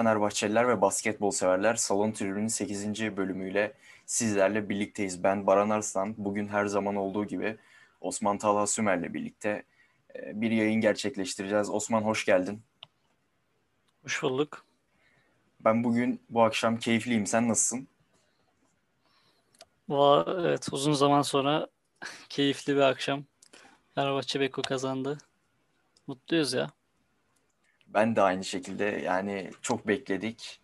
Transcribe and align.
Fenerbahçeliler 0.00 0.68
ve 0.68 0.80
basketbol 0.80 1.30
severler, 1.30 1.74
Salon 1.74 2.12
Tribün'ün 2.12 2.46
8. 2.46 3.16
bölümüyle 3.16 3.72
sizlerle 4.06 4.68
birlikteyiz. 4.68 5.24
Ben 5.24 5.46
Baran 5.46 5.70
Arslan. 5.70 6.14
Bugün 6.18 6.48
her 6.48 6.66
zaman 6.66 6.96
olduğu 6.96 7.24
gibi 7.24 7.58
Osman 8.00 8.38
Talha 8.38 8.66
Sümer'le 8.66 9.14
birlikte 9.14 9.64
e, 10.14 10.40
bir 10.40 10.50
yayın 10.50 10.80
gerçekleştireceğiz. 10.80 11.70
Osman 11.70 12.02
hoş 12.02 12.24
geldin. 12.24 12.62
Hoş 14.02 14.22
bulduk. 14.22 14.64
Ben 15.60 15.84
bugün 15.84 16.20
bu 16.30 16.42
akşam 16.42 16.78
keyifliyim. 16.78 17.26
Sen 17.26 17.48
nasılsın? 17.48 17.88
Evet, 20.26 20.68
uzun 20.72 20.92
zaman 20.92 21.22
sonra 21.22 21.66
keyifli 22.28 22.76
bir 22.76 22.80
akşam. 22.80 23.24
Fenerbahçe 23.94 24.40
Beko 24.40 24.62
kazandı. 24.62 25.18
Mutluyuz 26.06 26.52
ya. 26.52 26.70
Ben 27.94 28.16
de 28.16 28.22
aynı 28.22 28.44
şekilde 28.44 28.84
yani 28.84 29.50
çok 29.62 29.88
bekledik 29.88 30.60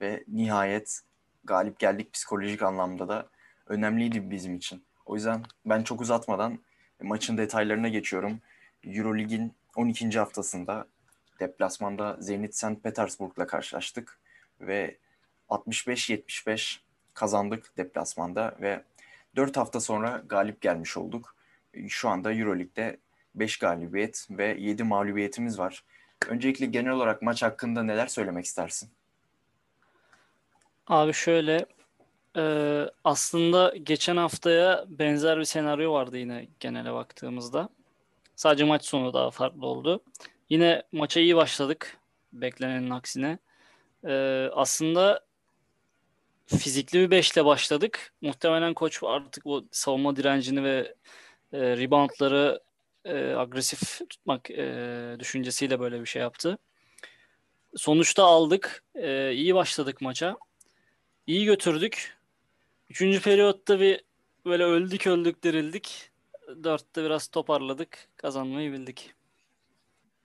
ve 0.00 0.24
nihayet 0.28 1.00
galip 1.44 1.78
geldik 1.78 2.12
psikolojik 2.12 2.62
anlamda 2.62 3.08
da 3.08 3.28
önemliydi 3.66 4.30
bizim 4.30 4.56
için. 4.56 4.84
O 5.06 5.14
yüzden 5.14 5.42
ben 5.66 5.82
çok 5.82 6.00
uzatmadan 6.00 6.58
maçın 7.02 7.38
detaylarına 7.38 7.88
geçiyorum. 7.88 8.40
Eurolig'in 8.84 9.54
12. 9.76 10.18
haftasında 10.18 10.86
deplasmanda 11.40 12.16
Zenit 12.20 12.56
St. 12.56 12.82
Petersburg'la 12.82 13.46
karşılaştık 13.46 14.18
ve 14.60 14.96
65-75 15.48 16.78
kazandık 17.14 17.76
deplasmanda 17.76 18.56
ve 18.60 18.82
4 19.36 19.56
hafta 19.56 19.80
sonra 19.80 20.22
galip 20.28 20.60
gelmiş 20.60 20.96
olduk. 20.96 21.34
Şu 21.88 22.08
anda 22.08 22.32
Euroleague'de 22.32 22.98
5 23.34 23.58
galibiyet 23.58 24.26
ve 24.30 24.56
7 24.58 24.84
mağlubiyetimiz 24.84 25.58
var. 25.58 25.84
Öncelikle 26.26 26.66
genel 26.66 26.92
olarak 26.92 27.22
maç 27.22 27.42
hakkında 27.42 27.82
neler 27.82 28.06
söylemek 28.06 28.44
istersin? 28.44 28.90
Abi 30.86 31.12
şöyle 31.12 31.66
e, 32.36 32.84
aslında 33.04 33.74
geçen 33.82 34.16
haftaya 34.16 34.84
benzer 34.88 35.38
bir 35.38 35.44
senaryo 35.44 35.92
vardı 35.92 36.18
yine 36.18 36.48
genele 36.60 36.92
baktığımızda. 36.92 37.68
Sadece 38.36 38.64
maç 38.64 38.84
sonu 38.84 39.12
daha 39.12 39.30
farklı 39.30 39.66
oldu. 39.66 40.02
Yine 40.50 40.82
maça 40.92 41.20
iyi 41.20 41.36
başladık 41.36 41.96
beklenenin 42.32 42.90
aksine. 42.90 43.38
E, 44.04 44.48
aslında 44.52 45.20
fizikli 46.46 46.98
bir 46.98 47.10
beşle 47.10 47.44
başladık. 47.44 48.12
Muhtemelen 48.22 48.74
koç 48.74 49.00
artık 49.02 49.44
bu 49.44 49.68
savunma 49.70 50.16
direncini 50.16 50.64
ve 50.64 50.94
e, 51.52 51.58
reboundları 51.58 52.60
e, 53.08 53.34
agresif 53.36 54.08
tutmak 54.08 54.50
e, 54.50 55.16
düşüncesiyle 55.18 55.80
böyle 55.80 56.00
bir 56.00 56.06
şey 56.06 56.22
yaptı. 56.22 56.58
Sonuçta 57.76 58.24
aldık. 58.24 58.84
E, 58.94 59.32
iyi 59.32 59.54
başladık 59.54 60.00
maça. 60.00 60.36
İyi 61.26 61.44
götürdük. 61.44 62.16
Üçüncü 62.90 63.22
periyotta 63.22 63.80
bir 63.80 64.04
böyle 64.44 64.64
öldük 64.64 65.06
öldük 65.06 65.42
dirildik. 65.42 66.10
Dörtte 66.64 67.04
biraz 67.04 67.28
toparladık. 67.28 68.08
Kazanmayı 68.16 68.72
bildik. 68.72 69.14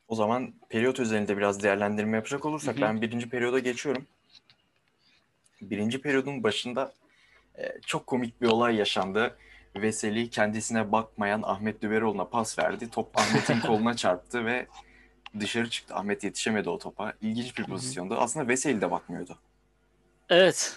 O 0.08 0.16
zaman 0.16 0.54
periyot 0.70 1.00
özelinde 1.00 1.38
biraz 1.38 1.64
değerlendirme 1.64 2.18
yapacak 2.18 2.46
olursak 2.46 2.76
hı 2.76 2.78
hı. 2.78 2.82
ben 2.82 3.02
birinci 3.02 3.30
periyoda 3.30 3.60
geçiyorum. 3.60 4.08
Birinci 5.62 6.02
periyodun 6.02 6.44
başında 6.44 6.94
e, 7.58 7.82
çok 7.86 8.08
komik 8.08 8.42
bir 8.42 8.48
olay 8.48 8.76
yaşandı. 8.76 9.38
Veseli 9.76 10.30
kendisine 10.30 10.92
bakmayan 10.92 11.42
Ahmet 11.46 11.82
Düveroğlu'na 11.82 12.26
pas 12.26 12.60
verdi. 12.60 12.90
Top 12.90 13.20
Ahmet'in 13.20 13.60
koluna 13.68 13.96
çarptı 13.96 14.46
ve 14.46 14.68
dışarı 15.40 15.70
çıktı. 15.70 15.96
Ahmet 15.96 16.24
yetişemedi 16.24 16.70
o 16.70 16.78
topa. 16.78 17.14
İlginç 17.22 17.58
bir 17.58 17.64
pozisyondu. 17.64 18.16
Aslında 18.16 18.48
Veseli 18.48 18.82
de 18.82 18.92
bakmıyordu. 18.92 19.38
Evet. 20.30 20.76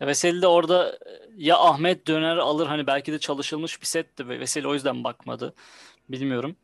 Veseli 0.00 0.42
de 0.42 0.46
orada 0.46 0.98
ya 1.36 1.58
Ahmet 1.58 2.06
döner 2.06 2.36
alır 2.36 2.66
hani 2.66 2.86
belki 2.86 3.12
de 3.12 3.18
çalışılmış 3.18 3.80
bir 3.80 3.86
setti. 3.86 4.28
Veseli 4.28 4.68
o 4.68 4.74
yüzden 4.74 5.04
bakmadı. 5.04 5.54
Bilmiyorum. 6.08 6.56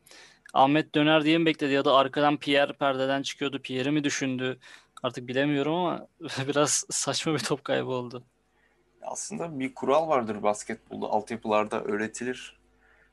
Ahmet 0.54 0.94
döner 0.94 1.24
diye 1.24 1.38
mi 1.38 1.46
bekledi 1.46 1.72
ya 1.72 1.84
da 1.84 1.94
arkadan 1.94 2.36
Pierre 2.36 2.72
perdeden 2.72 3.22
çıkıyordu. 3.22 3.62
Pierre'i 3.62 3.92
mi 3.92 4.04
düşündü? 4.04 4.58
Artık 5.02 5.28
bilemiyorum 5.28 5.74
ama 5.74 6.06
biraz 6.48 6.84
saçma 6.90 7.34
bir 7.34 7.38
top 7.38 7.64
kaybı 7.64 7.90
oldu 7.90 8.24
aslında 9.02 9.60
bir 9.60 9.74
kural 9.74 10.08
vardır 10.08 10.42
basketbolda 10.42 11.06
altyapılarda 11.06 11.84
öğretilir. 11.84 12.58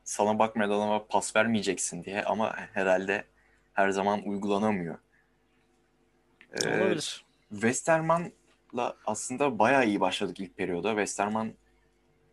Sana 0.03 0.40
bakmayan 0.40 0.69
adama 0.69 1.06
pas 1.06 1.35
vermeyeceksin 1.35 2.03
diye 2.03 2.23
ama 2.23 2.56
herhalde 2.57 3.25
her 3.73 3.90
zaman 3.90 4.22
uygulanamıyor. 4.25 4.97
Ee, 6.53 6.68
Olabilir. 6.68 7.25
Westerman'la 7.50 8.95
aslında 9.06 9.59
bayağı 9.59 9.85
iyi 9.85 10.00
başladık 10.00 10.40
ilk 10.40 10.57
periyoda. 10.57 10.90
Westerman 10.90 11.53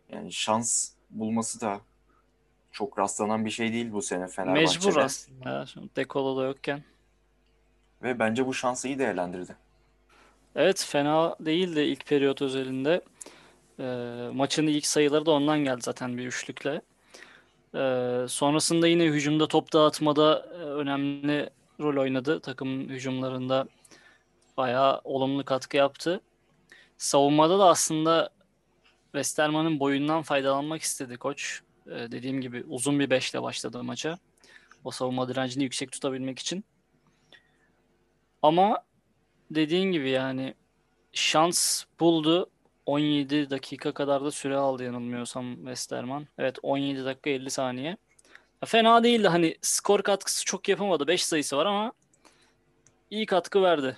yani 0.09 0.33
şans 0.33 0.91
bulması 1.11 1.61
da 1.61 1.81
çok 2.73 2.99
rastlanan 2.99 3.45
bir 3.45 3.51
şey 3.51 3.73
değil 3.73 3.93
bu 3.93 4.03
sene 4.03 4.29
Fenerbahçe'de. 4.29 4.87
Mecbur 4.87 5.01
aslında. 5.01 5.67
Dekolo 5.97 6.37
da 6.37 6.47
yokken. 6.47 6.83
Ve 8.03 8.19
bence 8.19 8.47
bu 8.47 8.55
şansı 8.55 8.89
iyi 8.89 8.99
değerlendirdi. 8.99 9.57
Evet 10.55 10.87
fena 10.89 11.37
değildi 11.41 11.81
ilk 11.81 12.07
periyot 12.07 12.43
özelinde. 12.43 13.01
E, 13.81 13.85
maçın 14.35 14.67
ilk 14.67 14.87
sayıları 14.87 15.27
da 15.27 15.31
ondan 15.31 15.59
geldi 15.59 15.81
zaten 15.83 16.19
bir 16.19 16.27
üçlükle. 16.27 16.83
E, 17.75 17.81
sonrasında 18.29 18.87
yine 18.89 19.05
hücumda 19.05 19.49
top 19.49 19.73
dağıtmada 19.73 20.49
e, 20.55 20.57
önemli 20.57 21.51
rol 21.81 22.03
oynadı. 22.03 22.41
Takım 22.41 22.89
hücumlarında 22.89 23.69
bayağı 24.57 25.01
olumlu 25.05 25.45
katkı 25.45 25.77
yaptı. 25.77 26.21
Savunmada 26.99 27.59
da 27.59 27.65
aslında 27.65 28.31
Westerman'ın 29.13 29.81
boyundan 29.81 30.23
faydalanmak 30.23 30.83
istedi 30.83 31.17
koç. 31.17 31.63
Ee, 31.87 31.91
dediğim 31.91 32.41
gibi 32.41 32.65
uzun 32.69 33.01
bir 33.01 33.11
beşle 33.11 33.43
başladı 33.43 33.83
maça. 33.83 34.19
O 34.85 34.91
savunma 34.91 35.29
direncini 35.29 35.65
yüksek 35.65 35.93
tutabilmek 35.93 36.39
için. 36.39 36.65
Ama 38.43 38.85
dediğin 39.51 39.93
gibi 39.93 40.11
yani 40.11 40.55
şans 41.13 41.85
buldu. 42.01 42.51
17 42.87 43.51
dakika 43.51 43.95
kadar 43.95 44.25
da 44.25 44.31
süre 44.31 44.57
aldı 44.57 44.85
yanılmıyorsam 44.85 45.57
Westerman. 45.57 46.27
Evet 46.39 46.59
17 46.63 47.05
dakika 47.05 47.31
50 47.31 47.51
saniye. 47.51 47.97
Ya 48.63 48.67
fena 48.67 49.05
değildi 49.05 49.29
hani 49.29 49.57
skor 49.63 50.03
katkısı 50.03 50.45
çok 50.45 50.69
yapamadı. 50.69 51.07
5 51.07 51.25
sayısı 51.25 51.57
var 51.57 51.67
ama 51.67 51.93
iyi 53.11 53.27
katkı 53.27 53.63
verdi. 53.63 53.97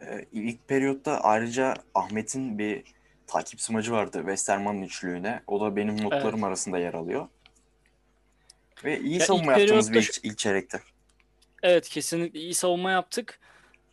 Ee, 0.00 0.26
ilk 0.32 0.68
periyotta 0.68 1.20
ayrıca 1.20 1.74
Ahmet'in 1.94 2.58
bir 2.58 2.84
takip 3.26 3.60
smacı 3.60 3.92
vardı 3.92 4.18
Westerman'ın 4.18 4.82
üçlüğüne. 4.82 5.42
O 5.46 5.60
da 5.60 5.76
benim 5.76 6.02
notlarım 6.02 6.34
evet. 6.34 6.44
arasında 6.44 6.78
yer 6.78 6.94
alıyor. 6.94 7.28
Ve 8.84 9.00
iyi 9.00 9.18
ya 9.18 9.26
savunma 9.26 9.52
yaptınız 9.52 9.92
bir 9.92 10.02
ilk, 10.02 10.24
ilk 10.24 10.38
çeyrekte. 10.38 10.80
Evet 11.62 11.88
kesinlikle 11.88 12.40
iyi 12.40 12.54
savunma 12.54 12.90
yaptık. 12.90 13.40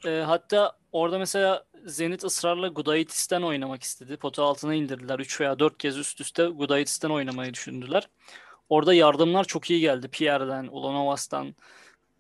E, 0.06 0.10
hatta 0.10 0.78
orada 0.92 1.20
mesela 1.20 1.66
Zenit 1.86 2.24
ısrarla 2.24 2.68
Gudaitis'ten 2.68 3.42
oynamak 3.42 3.84
istedi. 3.84 4.18
Pota 4.18 4.44
altına 4.44 4.74
indirdiler. 4.74 5.20
3 5.20 5.42
veya 5.42 5.60
4 5.60 5.78
kez 5.78 5.98
üst 5.98 6.22
üste 6.22 6.46
Gudaitis'ten 6.46 7.10
oynamayı 7.10 7.54
düşündüler. 7.54 8.10
Orada 8.70 8.94
yardımlar 8.94 9.44
çok 9.44 9.70
iyi 9.70 9.80
geldi. 9.80 10.08
Pierre'den, 10.08 10.68
Ulanovas'tan 10.68 11.56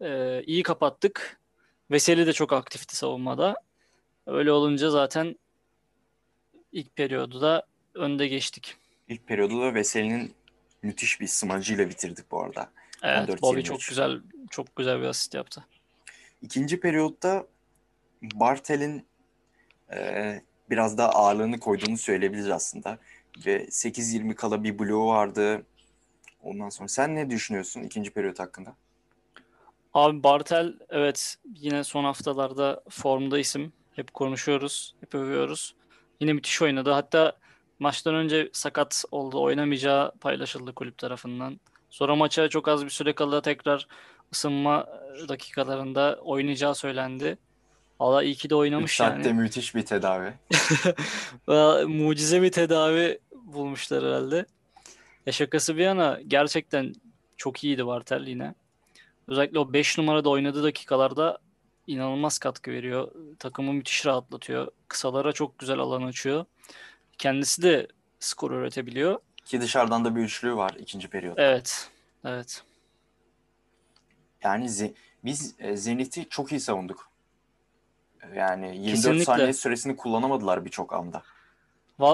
e, 0.01 0.41
iyi 0.43 0.63
kapattık. 0.63 1.39
Veseli 1.91 2.27
de 2.27 2.33
çok 2.33 2.53
aktifti 2.53 2.95
savunmada. 2.95 3.55
Öyle 4.25 4.51
olunca 4.51 4.89
zaten 4.89 5.35
ilk 6.71 6.95
periyodu 6.95 7.41
da 7.41 7.65
önde 7.93 8.27
geçtik. 8.27 8.75
İlk 9.07 9.27
periyodu 9.27 9.61
da 9.61 9.73
Veseli'nin 9.73 10.33
müthiş 10.81 11.21
bir 11.21 11.27
smacıyla 11.27 11.89
bitirdik 11.89 12.31
bu 12.31 12.43
arada. 12.43 12.69
Evet, 13.03 13.41
Bobby 13.41 13.61
çok 13.61 13.79
güzel 13.89 14.21
çok 14.49 14.75
güzel 14.75 15.01
bir 15.01 15.05
asist 15.05 15.33
yaptı. 15.33 15.65
İkinci 16.41 16.79
periyotta 16.79 17.47
Bartel'in 18.21 19.06
e, 19.93 20.41
biraz 20.69 20.97
daha 20.97 21.09
ağırlığını 21.09 21.59
koyduğunu 21.59 21.97
söyleyebiliriz 21.97 22.49
aslında. 22.49 22.97
Ve 23.45 23.65
8-20 23.65 24.35
kala 24.35 24.63
bir 24.63 24.79
bloğu 24.79 25.07
vardı. 25.07 25.65
Ondan 26.43 26.69
sonra 26.69 26.87
sen 26.87 27.15
ne 27.15 27.29
düşünüyorsun 27.29 27.81
ikinci 27.81 28.11
periyot 28.11 28.39
hakkında? 28.39 28.75
Abi 29.93 30.23
Bartel 30.23 30.73
evet 30.89 31.37
yine 31.55 31.83
son 31.83 32.03
haftalarda 32.03 32.83
formda 32.89 33.39
isim. 33.39 33.73
Hep 33.95 34.13
konuşuyoruz, 34.13 34.95
hep 35.01 35.15
övüyoruz. 35.15 35.75
Yine 36.19 36.33
müthiş 36.33 36.61
oynadı. 36.61 36.91
Hatta 36.91 37.37
maçtan 37.79 38.15
önce 38.15 38.49
sakat 38.53 39.03
oldu. 39.11 39.41
Oynamayacağı 39.41 40.11
paylaşıldı 40.11 40.73
kulüp 40.73 40.97
tarafından. 40.97 41.59
Sonra 41.89 42.15
maça 42.15 42.49
çok 42.49 42.67
az 42.67 42.85
bir 42.85 42.89
süre 42.89 43.13
kala 43.13 43.41
tekrar 43.41 43.87
ısınma 44.33 44.87
dakikalarında 45.29 46.19
oynayacağı 46.23 46.75
söylendi. 46.75 47.37
Valla 47.99 48.23
iyi 48.23 48.35
ki 48.35 48.49
de 48.49 48.55
oynamış 48.55 48.91
3 48.91 48.97
saatte 48.97 49.29
yani. 49.29 49.33
müthiş 49.41 49.75
bir 49.75 49.85
tedavi. 49.85 50.33
Mucize 51.87 52.41
bir 52.41 52.51
tedavi 52.51 53.19
bulmuşlar 53.31 54.03
herhalde. 54.03 54.45
Ya 55.25 55.33
şakası 55.33 55.77
bir 55.77 55.83
yana 55.83 56.19
gerçekten 56.27 56.93
çok 57.37 57.63
iyiydi 57.63 57.87
Bartel 57.87 58.27
yine. 58.27 58.55
Özellikle 59.27 59.59
o 59.59 59.73
5 59.73 59.97
numarada 59.97 60.29
oynadığı 60.29 60.63
dakikalarda 60.63 61.37
inanılmaz 61.87 62.37
katkı 62.37 62.71
veriyor. 62.71 63.11
Takımı 63.39 63.73
müthiş 63.73 64.05
rahatlatıyor. 64.05 64.71
Kısalara 64.87 65.31
çok 65.31 65.59
güzel 65.59 65.79
alan 65.79 66.03
açıyor. 66.03 66.45
Kendisi 67.17 67.61
de 67.61 67.87
skor 68.19 68.51
üretebiliyor. 68.51 69.19
Ki 69.45 69.61
dışarıdan 69.61 70.05
da 70.05 70.15
bir 70.15 70.21
üçlü 70.21 70.55
var 70.55 70.75
ikinci 70.79 71.07
periyotta. 71.07 71.41
Evet. 71.41 71.89
Evet. 72.25 72.63
Yani 74.43 74.93
biz 75.23 75.55
e, 75.59 75.77
Zenit'i 75.77 76.29
çok 76.29 76.51
iyi 76.51 76.59
savunduk. 76.59 77.09
Yani 78.35 78.65
24 78.67 78.85
Kesinlikle. 78.95 79.23
saniye 79.25 79.53
süresini 79.53 79.95
kullanamadılar 79.95 80.65
birçok 80.65 80.93
anda. 80.93 81.23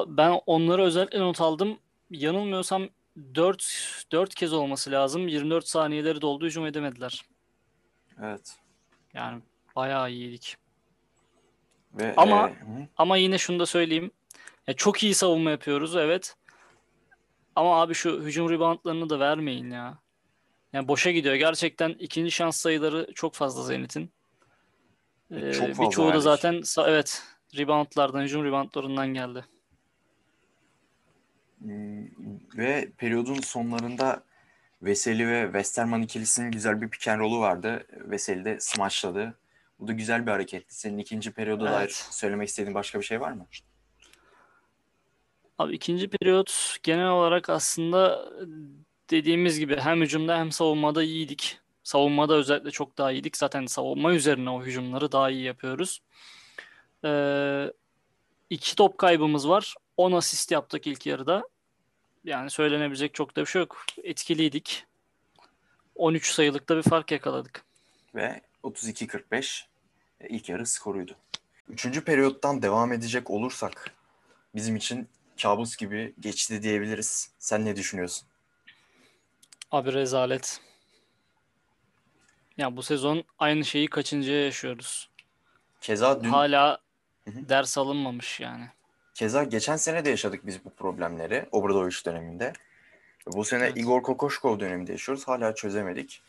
Ben 0.07 0.39
onlara 0.45 0.83
özellikle 0.83 1.19
not 1.19 1.41
aldım. 1.41 1.77
Yanılmıyorsam 2.11 2.89
4 3.35 4.05
4 4.11 4.35
kez 4.35 4.53
olması 4.53 4.91
lazım. 4.91 5.27
24 5.27 5.67
saniyeleri 5.67 6.21
doldu 6.21 6.45
hücum 6.45 6.65
edemediler. 6.65 7.25
Evet. 8.21 8.55
Yani 9.13 9.41
bayağı 9.75 10.11
iyiydik. 10.11 10.57
Ve 11.93 12.13
Ama- 12.17 12.49
e, 12.49 12.51
hı, 12.53 12.87
Ama 12.97 13.17
yine 13.17 13.37
şunu 13.37 13.59
da 13.59 13.65
söyleyeyim. 13.65 14.11
Ya 14.67 14.73
çok 14.73 15.03
iyi 15.03 15.15
savunma 15.15 15.51
yapıyoruz 15.51 15.95
evet. 15.95 16.35
Ama 17.55 17.81
abi 17.81 17.93
şu 17.93 18.21
hücum 18.21 18.49
reboundlarını 18.49 19.09
da 19.09 19.19
vermeyin 19.19 19.71
ya. 19.71 19.97
Yani 20.73 20.87
boşa 20.87 21.11
gidiyor. 21.11 21.35
Gerçekten 21.35 21.89
ikinci 21.89 22.31
şans 22.31 22.57
sayıları 22.57 23.07
çok 23.15 23.33
fazla 23.35 23.63
Zenit'in. 23.63 24.11
Ee, 25.33 25.53
Çok 25.53 25.67
fazla 25.67 25.85
birçoğu 25.85 26.05
da 26.05 26.09
verdik. 26.09 26.23
zaten 26.23 26.61
evet 26.87 27.23
reboundlardan, 27.57 28.21
hücum 28.21 28.45
reboundlarından 28.45 29.07
geldi. 29.13 29.45
m, 31.59 32.07
ve 32.57 32.91
periyodun 32.97 33.41
sonlarında 33.41 34.23
Veseli 34.81 35.27
ve 35.27 35.43
Westerman 35.45 36.01
ikilisinin 36.01 36.51
güzel 36.51 36.81
bir 36.81 36.89
pick 36.89 37.07
and 37.07 37.19
roll'u 37.19 37.39
vardı. 37.39 37.87
Veseli 37.91 38.45
de 38.45 38.57
smashladı. 38.59 39.37
Bu 39.79 39.87
da 39.87 39.91
güzel 39.93 40.25
bir 40.25 40.31
hareketti. 40.31 40.75
Senin 40.75 40.97
ikinci 40.97 41.31
periyoda 41.31 41.65
dair 41.65 41.77
Evet. 41.79 42.07
söylemek 42.11 42.49
istediğin 42.49 42.75
başka 42.75 42.99
bir 42.99 43.05
şey 43.05 43.21
var 43.21 43.31
mı? 43.31 43.47
Abi 45.57 45.73
ikinci 45.75 46.07
periyot 46.09 46.77
genel 46.83 47.07
olarak 47.09 47.49
aslında 47.49 48.29
dediğimiz 49.09 49.59
gibi 49.59 49.77
hem 49.79 50.01
hücumda 50.01 50.37
hem 50.39 50.51
savunmada 50.51 51.03
iyiydik. 51.03 51.59
Savunmada 51.83 52.35
özellikle 52.35 52.71
çok 52.71 52.97
daha 52.97 53.11
iyiydik. 53.11 53.37
Zaten 53.37 53.65
savunma 53.65 54.13
üzerine 54.13 54.49
o 54.49 54.63
hücumları 54.63 55.11
daha 55.11 55.29
iyi 55.29 55.43
yapıyoruz. 55.43 56.01
Ee, 57.05 57.71
iki 58.49 58.75
top 58.75 58.97
kaybımız 58.97 59.49
var. 59.49 59.75
10 59.97 60.11
asist 60.11 60.51
yaptık 60.51 60.87
ilk 60.87 61.05
yarıda. 61.05 61.43
Yani 62.23 62.49
söylenebilecek 62.49 63.13
çok 63.13 63.35
da 63.35 63.41
bir 63.41 63.45
şey 63.45 63.59
yok. 63.59 63.85
Etkiliydik. 64.03 64.85
13 65.95 66.31
sayılıkta 66.31 66.77
bir 66.77 66.81
fark 66.81 67.11
yakaladık. 67.11 67.63
Ve 68.15 68.41
32-45 68.63 69.63
e, 70.21 70.27
ilk 70.27 70.49
yarı 70.49 70.65
skoruydu. 70.65 71.15
Üçüncü 71.69 72.03
periyottan 72.03 72.61
devam 72.61 72.93
edecek 72.93 73.29
olursak 73.29 73.91
bizim 74.55 74.75
için 74.75 75.07
kabus 75.41 75.75
gibi 75.75 76.13
geçti 76.19 76.63
diyebiliriz. 76.63 77.31
Sen 77.39 77.65
ne 77.65 77.75
düşünüyorsun? 77.75 78.27
Abi 79.71 79.93
rezalet. 79.93 80.61
Ya 82.57 82.77
bu 82.77 82.83
sezon 82.83 83.23
aynı 83.39 83.65
şeyi 83.65 83.87
kaçıncıya 83.87 84.45
yaşıyoruz. 84.45 85.09
Keza 85.81 86.23
dün 86.23 86.29
Hala 86.29 86.77
Hı 87.25 87.31
hı. 87.31 87.49
ders 87.49 87.77
alınmamış 87.77 88.39
yani. 88.39 88.65
Keza 89.13 89.43
geçen 89.43 89.75
sene 89.75 90.05
de 90.05 90.09
yaşadık 90.09 90.45
biz 90.45 90.65
bu 90.65 90.69
problemleri 90.69 91.45
Obradoviç 91.51 92.05
döneminde. 92.05 92.53
Bu 93.27 93.45
sene 93.45 93.63
Evet. 93.63 93.77
Igor 93.77 94.03
Kokoşkov 94.03 94.59
döneminde 94.59 94.91
yaşıyoruz. 94.91 95.27
Hala 95.27 95.55
çözemedik. 95.55 96.21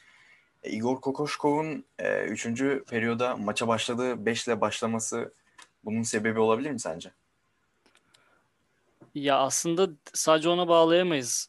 E, 0.62 0.70
Igor 0.70 1.00
Kokoşkov'un 1.00 1.84
3. 1.98 2.46
periyoda 2.86 3.36
maça 3.36 3.68
başladığı 3.68 4.26
5 4.26 4.46
ile 4.46 4.60
başlaması 4.60 5.32
bunun 5.84 6.02
sebebi 6.02 6.40
olabilir 6.40 6.70
mi 6.70 6.80
sence? 6.80 7.10
Ya 9.14 9.38
aslında 9.38 9.88
sadece 10.14 10.48
ona 10.48 10.68
bağlayamayız. 10.68 11.48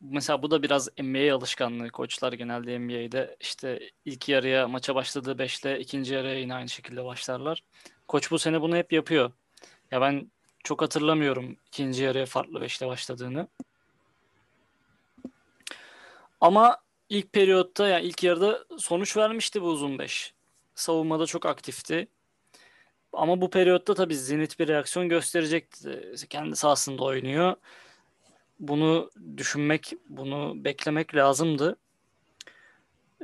Mesela 0.00 0.42
bu 0.42 0.50
da 0.50 0.62
biraz 0.62 0.88
NBA 0.98 1.34
alışkanlığı. 1.34 1.90
Koçlar 1.90 2.32
genelde 2.32 2.78
NBA'de 2.78 3.36
işte 3.40 3.90
ilk 4.04 4.28
yarıya 4.28 4.68
maça 4.68 4.94
başladığı 4.94 5.32
5'te 5.32 5.78
ikinci 5.80 6.14
yarıya 6.14 6.38
yine 6.38 6.54
aynı 6.54 6.68
şekilde 6.68 7.04
başlarlar. 7.04 7.64
Koç 8.08 8.30
bu 8.30 8.38
sene 8.38 8.60
bunu 8.60 8.76
hep 8.76 8.92
yapıyor. 8.92 9.32
Ya 9.90 10.00
ben 10.00 10.30
çok 10.64 10.82
hatırlamıyorum 10.82 11.56
ikinci 11.66 12.02
yarıya 12.02 12.26
farklı 12.26 12.58
5'te 12.58 12.86
başladığını. 12.86 13.48
Ama 16.40 16.78
ilk 17.08 17.32
periyotta 17.32 17.88
yani 17.88 18.06
ilk 18.06 18.22
yarıda 18.22 18.64
sonuç 18.78 19.16
vermişti 19.16 19.62
bu 19.62 19.66
uzun 19.66 19.98
5. 19.98 20.34
Savunmada 20.74 21.26
çok 21.26 21.46
aktifti. 21.46 22.08
Ama 23.12 23.40
bu 23.40 23.50
periyotta 23.50 23.94
tabii 23.94 24.16
Zenit 24.16 24.58
bir 24.58 24.68
reaksiyon 24.68 25.08
gösterecekti. 25.08 26.14
Kendi 26.30 26.56
sahasında 26.56 27.04
oynuyor. 27.04 27.56
Bunu 28.60 29.10
düşünmek, 29.36 29.92
bunu 30.08 30.64
beklemek 30.64 31.14
lazımdı. 31.14 31.76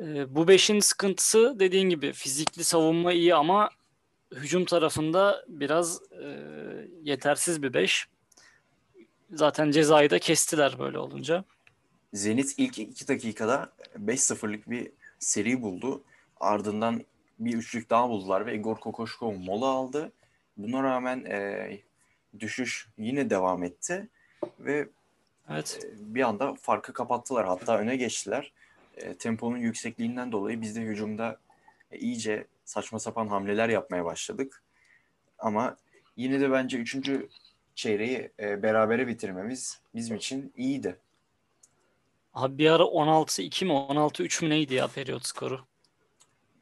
Ee, 0.00 0.34
bu 0.34 0.48
beşin 0.48 0.80
sıkıntısı 0.80 1.56
dediğin 1.60 1.88
gibi 1.88 2.12
fizikli 2.12 2.64
savunma 2.64 3.12
iyi 3.12 3.34
ama 3.34 3.70
hücum 4.34 4.64
tarafında 4.64 5.44
biraz 5.48 6.00
e, 6.12 6.26
yetersiz 7.02 7.62
bir 7.62 7.74
beş. 7.74 8.08
Zaten 9.32 9.70
cezayı 9.70 10.10
da 10.10 10.18
kestiler 10.18 10.78
böyle 10.78 10.98
olunca. 10.98 11.44
Zenit 12.12 12.54
ilk 12.56 12.78
2 12.78 13.08
dakikada 13.08 13.72
5-0'lık 14.06 14.70
bir 14.70 14.90
seri 15.18 15.62
buldu. 15.62 16.02
Ardından 16.40 17.04
bir 17.38 17.54
üçlük 17.54 17.90
daha 17.90 18.08
buldular 18.08 18.46
ve 18.46 18.54
Igor 18.54 18.76
Kokoşkov 18.76 19.32
mola 19.32 19.66
aldı. 19.66 20.12
Buna 20.56 20.82
rağmen 20.82 21.24
e, 21.24 21.70
düşüş 22.40 22.88
yine 22.98 23.30
devam 23.30 23.64
etti 23.64 24.08
ve 24.58 24.88
Evet. 25.50 25.80
bir 25.98 26.22
anda 26.22 26.54
farkı 26.54 26.92
kapattılar. 26.92 27.46
Hatta 27.46 27.78
öne 27.78 27.96
geçtiler. 27.96 28.52
E, 28.96 29.14
temponun 29.14 29.58
yüksekliğinden 29.58 30.32
dolayı 30.32 30.60
biz 30.60 30.76
de 30.76 30.80
hücumda 30.80 31.38
e, 31.90 31.98
iyice 31.98 32.46
saçma 32.64 32.98
sapan 32.98 33.28
hamleler 33.28 33.68
yapmaya 33.68 34.04
başladık. 34.04 34.62
Ama 35.38 35.76
yine 36.16 36.40
de 36.40 36.50
bence 36.50 36.78
üçüncü 36.78 37.28
çeyreği 37.74 38.30
e, 38.40 38.62
berabere 38.62 39.06
bitirmemiz 39.06 39.80
bizim 39.94 40.16
için 40.16 40.52
iyiydi. 40.56 40.96
Abi 42.34 42.58
bir 42.58 42.70
ara 42.70 42.82
16-2 42.82 43.64
mi 43.64 43.72
16-3 43.72 44.44
mü 44.44 44.50
neydi 44.50 44.74
ya 44.74 44.88
periyot 44.88 45.26
skoru? 45.26 45.60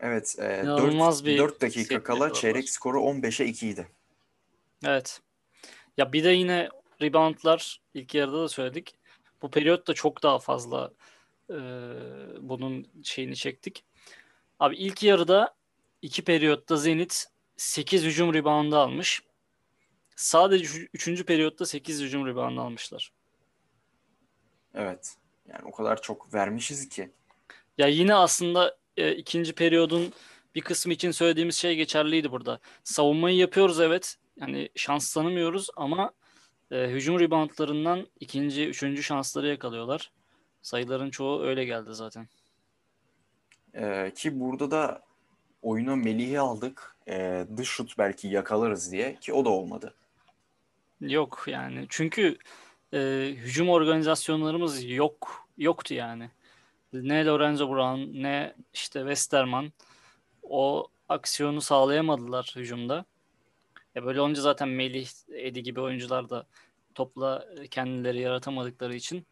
Evet, 0.01 0.37
e, 0.39 0.61
İnanılmaz 0.63 1.25
4, 1.25 1.33
bir 1.33 1.39
4 1.39 1.61
dakika 1.61 2.03
kala 2.03 2.33
çeyrek 2.33 2.71
skoru 2.71 2.99
15'e 2.99 3.47
2 3.47 3.69
idi. 3.69 3.89
Evet. 4.85 5.21
Ya 5.97 6.13
bir 6.13 6.25
de 6.25 6.31
yine 6.31 6.69
reboundlar 7.03 7.81
ilk 7.95 8.15
yarıda 8.15 8.43
da 8.43 8.49
söyledik. 8.49 8.95
Bu 9.43 9.51
periyot 9.51 9.89
da 9.89 9.95
çok 9.95 10.23
daha 10.23 10.39
fazla 10.39 10.93
e, 11.51 11.57
bunun 12.41 12.87
şeyini 13.03 13.37
çektik. 13.37 13.85
Abi 14.61 14.77
ilk 14.77 15.03
yarıda 15.03 15.55
iki 16.03 16.25
periyotta 16.25 16.77
Zenit 16.77 17.27
8 17.57 18.05
hücum 18.05 18.35
reboundu 18.35 18.77
almış. 18.77 19.23
Sadece 20.17 20.89
3. 20.95 21.25
periyotta 21.25 21.67
8 21.67 22.01
hücum 22.01 22.27
reboundu 22.27 22.61
almışlar. 22.61 23.13
Evet. 24.75 25.17
Yani 25.49 25.63
o 25.65 25.73
kadar 25.73 26.03
çok 26.03 26.35
vermişiz 26.35 26.89
ki. 26.89 27.13
Ya 27.79 27.87
yine 27.87 28.15
aslında 28.15 28.79
e, 28.97 29.15
ikinci 29.15 29.53
periyodun 29.53 30.13
bir 30.55 30.61
kısmı 30.61 30.93
için 30.93 31.11
söylediğimiz 31.11 31.57
şey 31.57 31.77
geçerliydi 31.77 32.31
burada. 32.31 32.61
Savunmayı 32.85 33.37
yapıyoruz 33.37 33.81
evet. 33.81 34.17
Yani 34.41 34.69
şans 34.77 35.15
tanımıyoruz 35.15 35.69
ama 35.77 36.13
e, 36.73 36.89
hücum 36.89 37.21
reboundlarından 37.21 38.07
ikinci, 38.21 38.69
üçüncü 38.69 39.03
şansları 39.03 39.49
yakalıyorlar. 39.49 40.11
Sayıların 40.63 41.11
çoğu 41.11 41.43
öyle 41.43 41.65
geldi 41.65 41.89
zaten. 41.93 42.29
E, 43.75 44.13
ki 44.15 44.41
burada 44.41 44.71
da 44.71 45.03
oyuna 45.63 45.97
Melih'i 45.97 46.39
aldık. 46.41 46.97
E, 47.09 47.47
dış 47.57 47.69
şut 47.69 47.99
belki 47.99 48.29
yakalarız 48.29 48.93
diye 48.93 49.17
ki 49.21 49.33
o 49.33 49.45
da 49.45 49.49
olmadı. 49.49 49.95
Yok 51.01 51.45
yani. 51.47 51.87
Çünkü 51.89 52.39
e, 52.95 53.31
hücum 53.37 53.69
organizasyonlarımız 53.69 54.85
yok 54.85 55.49
yoktu 55.59 55.95
yani. 55.95 56.31
Ne 56.93 57.25
Lorenzo 57.25 57.69
Brown 57.69 58.23
ne 58.23 58.55
işte 58.75 59.01
Westerman 59.01 59.73
o 60.43 60.89
aksiyonu 61.09 61.61
sağlayamadılar 61.61 62.53
hücumda. 62.57 63.05
E 63.97 64.05
böyle 64.05 64.21
olunca 64.21 64.43
zaten 64.43 64.69
Melih, 64.69 65.09
Edi 65.29 65.63
gibi 65.63 65.81
oyuncular 65.81 66.31
da 66.31 66.47
topla 66.95 67.47
kendileri 67.71 68.21
yaratamadıkları 68.21 68.95
için 68.95 69.27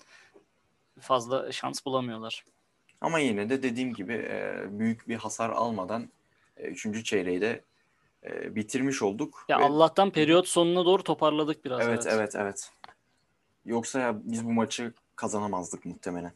fazla 1.00 1.52
şans 1.52 1.84
bulamıyorlar. 1.84 2.44
Ama 3.00 3.18
yine 3.18 3.50
de 3.50 3.62
dediğim 3.62 3.94
gibi 3.94 4.12
e, 4.12 4.64
büyük 4.70 5.08
bir 5.08 5.16
hasar 5.16 5.50
almadan 5.50 6.08
e, 6.56 6.66
üçüncü 6.66 7.04
çeyreği 7.04 7.40
de 7.40 7.64
e, 8.24 8.54
bitirmiş 8.54 9.02
olduk. 9.02 9.44
Ya 9.48 9.58
Ve- 9.58 9.64
Allah'tan 9.64 10.10
periyot 10.10 10.48
sonuna 10.48 10.84
doğru 10.84 11.02
toparladık 11.02 11.64
biraz. 11.64 11.80
Evet, 11.80 12.06
evet, 12.08 12.34
evet. 12.34 12.72
Yoksa 13.64 14.00
ya 14.00 14.16
biz 14.24 14.44
bu 14.44 14.52
maçı 14.52 14.92
kazanamazdık 15.16 15.86
muhtemelen. 15.86 16.32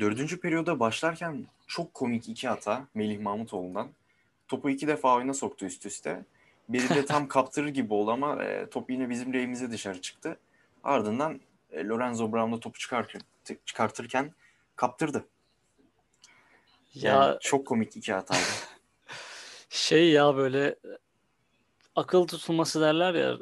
Dördüncü 0.00 0.40
periyoda 0.40 0.80
başlarken 0.80 1.46
çok 1.66 1.94
komik 1.94 2.28
iki 2.28 2.48
hata 2.48 2.86
Melih 2.94 3.20
Mahmutoğlu'ndan. 3.20 3.88
Topu 4.50 4.70
iki 4.70 4.86
defa 4.86 5.16
oyuna 5.16 5.34
soktu 5.34 5.66
üst 5.66 5.86
üste. 5.86 6.24
Biri 6.68 6.88
de 6.88 7.04
tam 7.06 7.28
kaptırır 7.28 7.68
gibi 7.68 7.94
oldu 7.94 8.10
ama 8.10 8.44
e, 8.44 8.70
top 8.70 8.90
yine 8.90 9.10
bizim 9.10 9.32
lehimize 9.32 9.70
dışarı 9.70 10.00
çıktı. 10.00 10.38
Ardından 10.84 11.40
e, 11.72 11.84
Lorenzo 11.84 12.32
Brown 12.32 12.52
da 12.52 12.60
topu 12.60 12.78
çıkartırken, 12.78 13.22
çıkartırken 13.64 14.32
kaptırdı. 14.76 15.24
Yani 16.94 17.26
Ya 17.26 17.38
çok 17.40 17.66
komik 17.66 17.96
iki 17.96 18.12
hataydı. 18.12 18.42
şey 19.68 20.10
ya 20.10 20.36
böyle 20.36 20.76
akıl 21.96 22.26
tutulması 22.26 22.80
derler 22.80 23.14
ya 23.14 23.38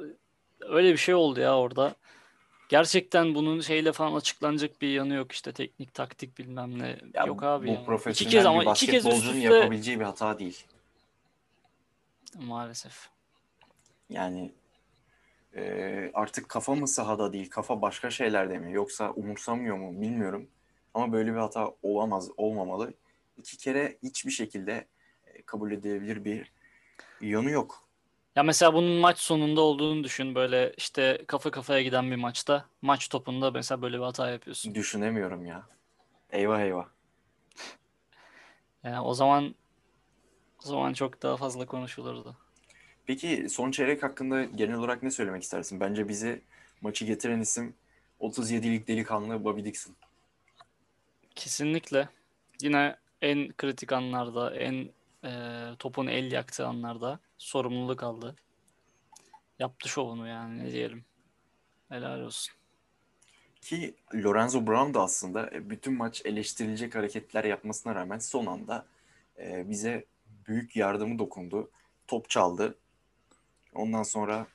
öyle 0.60 0.92
bir 0.92 0.98
şey 0.98 1.14
oldu 1.14 1.40
ya 1.40 1.58
orada. 1.58 1.94
Gerçekten 2.68 3.34
bunun 3.34 3.60
şeyle 3.60 3.92
falan 3.92 4.14
açıklanacak 4.14 4.82
bir 4.82 4.88
yanı 4.88 5.14
yok 5.14 5.32
işte 5.32 5.52
teknik 5.52 5.94
taktik 5.94 6.38
bilmem 6.38 6.78
ne 6.78 6.98
Ya 7.14 7.24
yok 7.26 7.42
abi 7.42 7.66
bu 7.66 7.70
yani. 7.70 7.84
profesyonel 7.84 8.30
İki 8.30 8.36
kez 8.36 8.46
ama 8.46 8.64
iki 8.64 8.86
kez 8.86 9.06
üst 9.06 9.24
üste 9.24 9.38
yapabileceği 9.38 10.00
bir 10.00 10.04
hata 10.04 10.38
değil. 10.38 10.64
Maalesef. 12.34 13.08
Yani 14.10 14.52
e, 15.56 16.10
artık 16.14 16.48
kafa 16.48 16.74
mı 16.74 16.88
sahada 16.88 17.32
değil, 17.32 17.50
kafa 17.50 17.82
başka 17.82 18.10
şeylerde 18.10 18.58
mi 18.58 18.72
yoksa 18.72 19.10
umursamıyor 19.10 19.76
mu 19.76 20.00
bilmiyorum. 20.00 20.48
Ama 20.94 21.12
böyle 21.12 21.32
bir 21.32 21.38
hata 21.38 21.74
olamaz, 21.82 22.30
olmamalı. 22.36 22.94
İki 23.36 23.58
kere 23.58 23.98
hiçbir 24.02 24.30
şekilde 24.30 24.86
e, 25.26 25.42
kabul 25.42 25.72
edilebilir 25.72 26.24
bir 26.24 26.52
yanı 27.20 27.50
yok. 27.50 27.88
Ya 28.36 28.42
mesela 28.42 28.74
bunun 28.74 28.92
maç 29.00 29.18
sonunda 29.18 29.60
olduğunu 29.60 30.04
düşün 30.04 30.34
böyle 30.34 30.72
işte 30.76 31.24
kafa 31.26 31.50
kafaya 31.50 31.82
giden 31.82 32.10
bir 32.10 32.16
maçta 32.16 32.64
maç 32.82 33.08
topunda 33.08 33.50
mesela 33.50 33.82
böyle 33.82 33.98
bir 33.98 34.02
hata 34.02 34.30
yapıyorsun. 34.30 34.74
Düşünemiyorum 34.74 35.46
ya. 35.46 35.66
Eyvah 36.30 36.60
eyvah. 36.60 36.86
Yani 38.84 39.00
o 39.00 39.14
zaman 39.14 39.54
o 40.68 40.70
zaman 40.70 40.92
çok 40.92 41.22
daha 41.22 41.36
fazla 41.36 41.66
konuşulurdu. 41.66 42.36
Peki 43.06 43.46
son 43.48 43.70
çeyrek 43.70 44.02
hakkında 44.02 44.44
genel 44.44 44.74
olarak 44.74 45.02
ne 45.02 45.10
söylemek 45.10 45.42
istersin? 45.42 45.80
Bence 45.80 46.08
bizi 46.08 46.42
maçı 46.80 47.04
getiren 47.04 47.40
isim 47.40 47.74
37'lik 48.20 48.88
delikanlı 48.88 49.44
Bobby 49.44 49.64
Dixon. 49.64 49.94
Kesinlikle. 51.34 52.08
Yine 52.62 52.96
en 53.22 53.52
kritik 53.52 53.92
anlarda, 53.92 54.56
en 54.56 54.90
e, 55.24 55.30
topun 55.78 56.06
el 56.06 56.32
yaktığı 56.32 56.66
anlarda 56.66 57.20
sorumluluk 57.38 58.02
aldı. 58.02 58.36
Yaptı 59.58 59.88
şovunu 59.88 60.28
yani 60.28 60.64
ne 60.64 60.72
diyelim. 60.72 61.04
Helal 61.88 62.20
olsun. 62.20 62.54
Ki 63.60 63.94
Lorenzo 64.14 64.66
Brown 64.66 64.94
da 64.94 65.02
aslında 65.02 65.50
e, 65.50 65.70
bütün 65.70 65.94
maç 65.94 66.22
eleştirilecek 66.24 66.94
hareketler 66.94 67.44
yapmasına 67.44 67.94
rağmen 67.94 68.18
son 68.18 68.46
anda 68.46 68.86
e, 69.38 69.70
bize 69.70 70.04
büyük 70.48 70.76
yardımı 70.76 71.18
dokundu. 71.18 71.70
Top 72.06 72.30
çaldı. 72.30 72.78
Ondan 73.74 74.02
sonra 74.02 74.46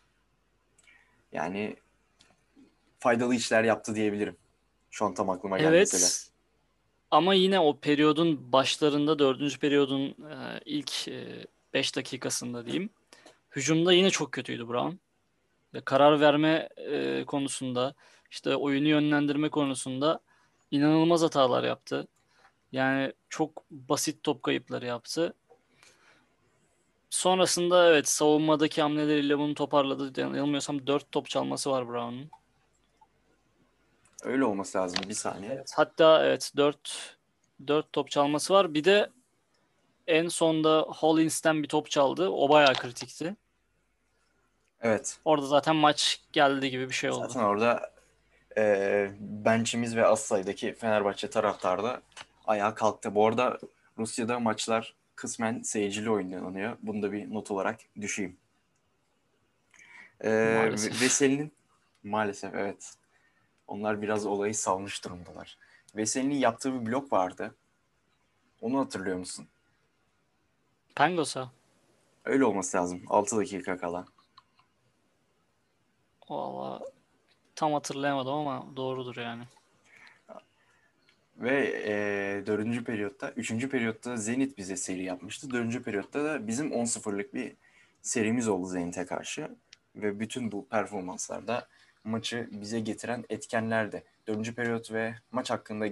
yani 1.31 1.75
faydalı 2.99 3.35
işler 3.35 3.63
yaptı 3.63 3.95
diyebilirim. 3.95 4.37
Şu 4.91 5.05
an 5.05 5.13
tam 5.13 5.29
aklıma 5.29 5.57
geldi 5.57 5.67
Evet. 5.67 5.89
mesela. 5.93 6.33
Ama 7.11 7.33
yine 7.33 7.59
o 7.59 7.79
periyodun 7.79 8.51
başlarında 8.51 9.19
dördüncü 9.19 9.59
periyodun 9.59 10.01
e, 10.09 10.59
ilk 10.65 11.07
5 11.73 11.95
dakikasında 11.95 12.65
diyeyim. 12.65 12.89
Hücumda 13.51 13.93
yine 13.93 14.09
çok 14.09 14.31
kötüydü 14.31 14.67
Brown. 14.67 14.95
Ve 15.73 15.81
karar 15.81 16.19
verme 16.19 16.69
e, 16.77 17.23
konusunda 17.25 17.95
işte 18.31 18.55
oyunu 18.55 18.87
yönlendirme 18.87 19.49
konusunda 19.49 20.19
inanılmaz 20.71 21.21
hatalar 21.21 21.63
yaptı. 21.63 22.07
Yani 22.71 23.13
çok 23.29 23.63
basit 23.71 24.23
top 24.23 24.43
kayıpları 24.43 24.85
yaptı. 24.85 25.33
Sonrasında 27.13 27.89
evet 27.89 28.07
savunmadaki 28.07 28.81
hamleleriyle 28.81 29.37
bunu 29.37 29.53
toparladı. 29.53 30.21
Yanılmıyorsam 30.21 30.87
4 30.87 31.11
top 31.11 31.29
çalması 31.29 31.71
var 31.71 31.87
Brown'un. 31.87 32.29
Öyle 34.23 34.45
olması 34.45 34.77
lazım. 34.77 34.99
Bir 35.09 35.13
saniye. 35.13 35.63
Hatta 35.75 36.25
evet 36.25 36.51
4 36.57 37.17
4 37.67 37.93
top 37.93 38.11
çalması 38.11 38.53
var. 38.53 38.73
Bir 38.73 38.83
de 38.83 39.09
en 40.07 40.27
sonda 40.27 40.81
Hollins'ten 40.81 41.63
bir 41.63 41.67
top 41.67 41.89
çaldı. 41.89 42.29
O 42.29 42.49
bayağı 42.49 42.73
kritikti. 42.73 43.35
Evet. 44.81 45.17
Orada 45.25 45.45
zaten 45.45 45.75
maç 45.75 46.21
geldi 46.31 46.69
gibi 46.69 46.89
bir 46.89 46.93
şey 46.93 47.09
oldu. 47.09 47.27
Zaten 47.27 47.43
orada 47.43 47.91
e, 48.57 49.11
bench'imiz 49.19 49.95
ve 49.95 50.05
az 50.05 50.19
sayıdaki 50.19 50.73
Fenerbahçe 50.73 51.29
taraftarı 51.29 51.83
da 51.83 52.01
ayağa 52.47 52.73
kalktı. 52.73 53.15
Bu 53.15 53.27
arada 53.27 53.59
Rusya'da 53.97 54.39
maçlar 54.39 55.02
kısmen 55.15 55.61
seyircili 55.61 56.09
oynanıyor. 56.09 56.77
Bunu 56.81 57.01
da 57.01 57.11
bir 57.11 57.33
not 57.33 57.51
olarak 57.51 57.79
düşeyim. 58.01 58.37
E, 60.23 60.29
Maalesef. 60.29 61.01
Veseli'nin 61.01 61.51
maalesef 62.03 62.55
evet. 62.55 62.93
Onlar 63.67 64.01
biraz 64.01 64.25
olayı 64.25 64.55
salmış 64.55 65.05
durumdalar. 65.05 65.57
Veseli'nin 65.95 66.35
yaptığı 66.35 66.81
bir 66.81 66.85
blok 66.91 67.13
vardı. 67.13 67.55
Onu 68.61 68.79
hatırlıyor 68.79 69.17
musun? 69.17 69.47
Pangos'a. 70.95 71.51
Öyle 72.25 72.45
olması 72.45 72.77
lazım. 72.77 73.01
6 73.07 73.37
dakika 73.37 73.77
kala. 73.77 74.05
Valla 76.29 76.81
tam 77.55 77.73
hatırlayamadım 77.73 78.33
ama 78.33 78.75
doğrudur 78.75 79.15
yani. 79.15 79.43
Ve 81.37 81.83
e, 81.85 81.93
dördüncü 82.45 82.83
periyotta, 82.83 83.31
üçüncü 83.31 83.69
periyotta 83.69 84.17
Zenit 84.17 84.57
bize 84.57 84.77
seri 84.77 85.03
yapmıştı. 85.03 85.51
Dördüncü 85.51 85.83
periyotta 85.83 86.23
da 86.23 86.47
bizim 86.47 86.71
10-0'lık 86.71 87.33
bir 87.33 87.55
serimiz 88.01 88.47
oldu 88.47 88.67
Zenit'e 88.67 89.05
karşı. 89.05 89.49
Ve 89.95 90.19
bütün 90.19 90.51
bu 90.51 90.67
performanslarda 90.67 91.67
maçı 92.03 92.49
bize 92.51 92.79
getiren 92.79 93.25
etkenlerdi. 93.29 94.03
Dördüncü 94.27 94.55
periyot 94.55 94.91
ve 94.91 95.15
maç 95.31 95.51
hakkında 95.51 95.85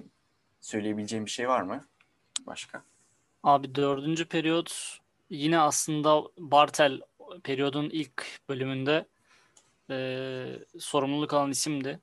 söyleyebileceğim 0.62 1.26
bir 1.26 1.32
şey 1.32 1.48
var 1.50 1.62
mı? 1.62 1.86
Başka? 2.46 2.84
Abi 3.44 3.76
dördüncü 3.76 4.26
periyot 4.28 4.98
yine 5.30 5.60
aslında 5.60 6.24
Bartel 6.38 7.02
periyodun 7.44 7.90
ilk 7.90 8.40
bölümünde 8.50 9.08
e, 9.90 9.98
sorumluluk 10.80 11.34
alan 11.34 11.52
isimdi. 11.52 12.00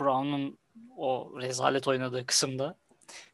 Brown'un 0.00 0.58
o 0.96 1.32
rezalet 1.40 1.88
oynadığı 1.88 2.26
kısımda 2.26 2.76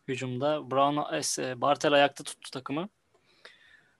hücumda. 0.09 0.71
Brown 0.71 1.43
e, 1.43 1.61
Bartel 1.61 1.93
ayakta 1.93 2.25
tuttu 2.25 2.51
takımı. 2.51 2.89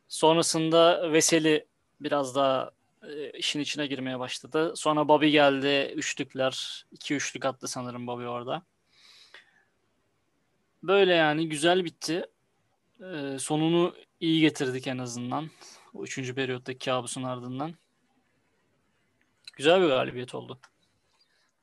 Sonrasında 0.09 1.13
Veseli 1.13 1.67
biraz 2.01 2.35
daha 2.35 2.71
e, 3.03 3.31
işin 3.31 3.61
içine 3.61 3.87
girmeye 3.87 4.19
başladı. 4.19 4.73
Sonra 4.77 5.09
Bobby 5.09 5.31
geldi. 5.31 5.93
Üçlükler. 5.97 6.87
iki 6.93 7.15
üçlük 7.15 7.45
attı 7.45 7.69
sanırım 7.69 8.07
Bobby 8.07 8.27
orada. 8.27 8.63
Böyle 10.83 11.15
yani 11.15 11.49
güzel 11.49 11.85
bitti. 11.85 12.27
E, 13.01 13.39
sonunu 13.39 13.95
iyi 14.21 14.41
getirdik 14.41 14.87
en 14.87 14.99
azından. 14.99 15.51
O 15.95 16.05
üçüncü 16.05 16.35
periyottaki 16.35 16.85
kabusun 16.85 17.23
ardından. 17.23 17.75
Güzel 19.57 19.83
bir 19.83 19.87
galibiyet 19.87 20.35
oldu. 20.35 20.59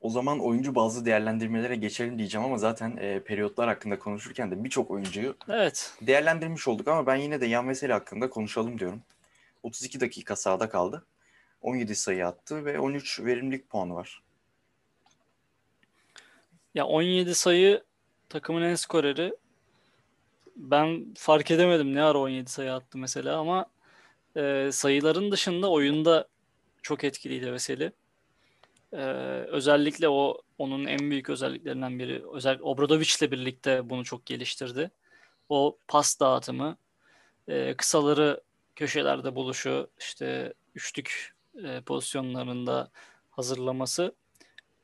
O 0.04 0.10
zaman 0.10 0.40
oyuncu 0.40 0.76
bazı 0.76 1.06
değerlendirmelere 1.06 1.76
geçelim 1.76 2.18
diyeceğim 2.18 2.46
ama 2.46 2.58
zaten 2.58 2.98
e, 2.98 3.20
periyotlar 3.20 3.68
hakkında 3.68 4.00
konuşurken 4.00 4.52
de 4.52 4.64
birçok 4.64 4.92
oyuncuyu 4.92 5.36
Evet. 5.50 5.94
değerlendirmiş 6.02 6.68
olduk 6.68 6.88
ama 6.88 7.08
ben 7.08 7.16
yine 7.16 7.42
de 7.42 7.46
Yan 7.46 7.70
Veseli 7.70 7.94
hakkında 7.94 8.30
konuşalım 8.30 8.80
diyorum. 8.80 9.02
32 9.64 10.00
dakika 10.00 10.36
sahada 10.36 10.70
kaldı. 10.70 11.06
17 11.62 11.96
sayı 11.96 12.28
attı 12.28 12.66
ve 12.66 12.80
13 12.80 13.20
verimlilik 13.20 13.70
puanı 13.70 13.96
var. 13.96 14.22
Ya 16.76 16.86
17 16.86 17.36
sayı 17.36 17.84
takımın 18.30 18.62
en 18.62 18.76
skoreri. 18.76 19.36
Ben 20.56 21.14
fark 21.18 21.52
edemedim 21.52 21.96
ne 21.96 22.04
ara 22.04 22.18
17 22.18 22.52
sayı 22.52 22.74
attı 22.74 22.98
mesela 22.98 23.38
ama 23.38 23.66
e, 24.38 24.70
sayıların 24.72 25.32
dışında 25.32 25.72
oyunda 25.72 26.28
çok 26.82 27.04
etkiliydi 27.04 27.54
Veseli. 27.54 27.92
E, 28.94 29.04
özellikle 29.48 30.10
o 30.10 30.42
onun 30.58 30.86
en 30.86 31.00
büyük 31.12 31.30
özelliklerinden 31.30 32.00
biri. 32.00 32.24
Özellikle 32.34 32.64
Obradovic'le 32.64 33.32
birlikte 33.32 33.90
bunu 33.90 34.04
çok 34.04 34.26
geliştirdi. 34.26 34.92
O 35.50 35.78
pas 35.88 36.20
dağıtımı, 36.20 36.78
e, 37.48 37.74
kısaları 37.78 38.42
köşelerde 38.76 39.36
buluşu, 39.36 39.90
işte 40.00 40.54
üçlük 40.76 41.34
e, 41.64 41.82
pozisyonlarında 41.82 42.92
hazırlaması. 43.32 44.16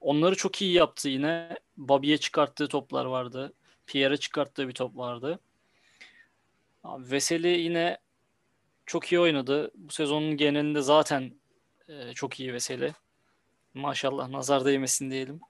Onları 0.01 0.35
çok 0.35 0.61
iyi 0.61 0.73
yaptı 0.73 1.09
yine. 1.09 1.57
Bobby'ye 1.77 2.17
çıkarttığı 2.17 2.67
toplar 2.67 3.05
vardı. 3.05 3.53
Pierre'e 3.87 4.17
çıkarttığı 4.17 4.67
bir 4.67 4.73
top 4.73 4.97
vardı. 4.97 5.39
Abi 6.83 7.11
Veseli 7.11 7.47
yine 7.47 7.97
çok 8.85 9.11
iyi 9.11 9.19
oynadı. 9.19 9.71
Bu 9.75 9.93
sezonun 9.93 10.37
genelinde 10.37 10.81
zaten 10.81 11.33
e, 11.87 12.13
çok 12.13 12.39
iyi 12.39 12.53
Veseli. 12.53 12.93
Maşallah 13.73 14.29
nazar 14.29 14.65
değmesin 14.65 15.11
diyelim. 15.11 15.41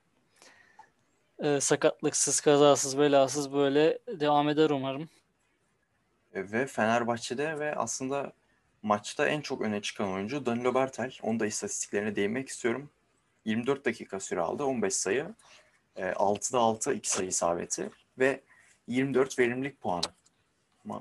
e, 1.39 1.59
sakatlıksız, 1.61 2.41
kazasız, 2.41 2.97
belasız 2.99 3.53
böyle 3.53 3.99
devam 4.07 4.49
eder 4.49 4.69
umarım. 4.69 5.09
E, 6.33 6.51
ve 6.51 6.65
Fenerbahçe'de 6.67 7.59
ve 7.59 7.75
aslında 7.75 8.33
maçta 8.83 9.27
en 9.27 9.41
çok 9.41 9.61
öne 9.61 9.81
çıkan 9.81 10.13
oyuncu 10.13 10.45
Danilo 10.45 10.73
Bertel. 10.73 11.17
Onu 11.21 11.39
da 11.39 11.45
istatistiklerine 11.45 12.15
değinmek 12.15 12.49
istiyorum. 12.49 12.89
24 13.45 13.85
dakika 13.85 14.19
süre 14.19 14.41
aldı. 14.41 14.63
15 14.63 14.95
sayı. 14.95 15.33
E, 15.95 16.03
6'da 16.03 16.59
6 16.59 16.93
2 16.93 17.09
sayı 17.09 17.29
isabeti 17.29 17.89
ve 18.19 18.41
24 18.87 19.39
verimlilik 19.39 19.81
puanı. 19.81 20.01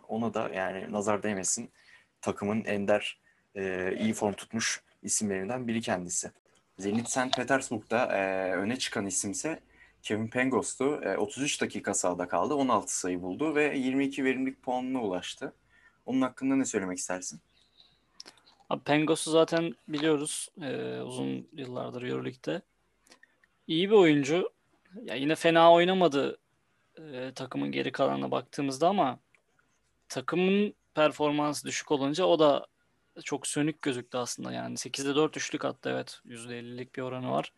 Ona 0.08 0.34
da 0.34 0.48
yani 0.54 0.92
nazar 0.92 1.22
değmesin 1.22 1.70
takımın 2.20 2.64
ender 2.64 3.20
e, 3.54 3.94
iyi 3.98 4.12
form 4.14 4.32
tutmuş 4.32 4.82
isimlerinden 5.02 5.68
biri 5.68 5.80
kendisi. 5.80 6.30
Zenit 6.78 7.08
St. 7.08 7.37
Petersburg'da 7.37 8.16
e, 8.16 8.52
öne 8.52 8.78
çıkan 8.78 9.06
isimse 9.06 9.61
Kevin 10.02 10.28
Pangos'tu. 10.28 11.00
E, 11.02 11.16
33 11.16 11.61
dakika 11.61 11.94
sahada 11.94 12.28
kaldı. 12.28 12.54
16 12.54 12.99
sayı 12.99 13.23
buldu 13.23 13.54
ve 13.54 13.78
22 13.78 14.25
verimlilik 14.25 14.62
puanına 14.62 15.02
ulaştı. 15.02 15.52
Onun 16.06 16.20
hakkında 16.20 16.56
ne 16.56 16.64
söylemek 16.64 16.99
istersin? 16.99 17.40
Abi 18.70 18.82
Pengos'u 18.82 19.30
zaten 19.30 19.75
biliyoruz 19.88 20.49
e, 20.62 21.00
uzun 21.00 21.49
yıllardır 21.52 22.02
Euroleague'de. 22.02 22.62
İyi 23.66 23.90
bir 23.90 23.94
oyuncu. 23.94 24.50
Ya 25.02 25.14
yine 25.14 25.35
fena 25.35 25.73
oynamadı 25.73 26.38
e, 26.99 27.32
takımın 27.35 27.73
geri 27.73 27.92
kalanına 27.92 28.30
baktığımızda 28.30 28.88
ama 28.88 29.18
takımın 30.08 30.75
performansı 30.94 31.66
düşük 31.66 31.90
olunca 31.90 32.25
o 32.25 32.38
da 32.38 32.66
çok 33.22 33.46
sönük 33.46 33.82
gözüktü 33.82 34.18
aslında. 34.18 34.52
Yani 34.52 34.75
8'de 34.75 35.14
4 35.14 35.37
üçlük 35.37 35.64
attı 35.64 35.90
evet. 35.90 36.20
%50'lik 36.26 36.96
bir 36.96 37.02
oranı 37.02 37.30
var. 37.30 37.52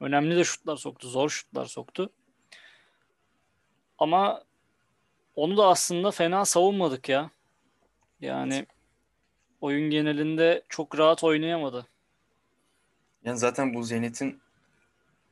Önemli 0.00 0.36
de 0.36 0.44
şutlar 0.44 0.76
soktu. 0.76 1.08
Zor 1.08 1.28
şutlar 1.28 1.66
soktu. 1.66 2.10
Ama 3.98 4.44
onu 5.36 5.56
da 5.56 5.66
aslında 5.66 6.10
fena 6.10 6.44
savunmadık 6.44 7.08
ya. 7.08 7.30
Yani 8.20 8.66
oyun 9.60 9.90
genelinde 9.90 10.62
çok 10.68 10.98
rahat 10.98 11.24
oynayamadı. 11.24 11.86
Yani 13.24 13.38
zaten 13.38 13.74
bu 13.74 13.82
Zenit'in 13.82 14.40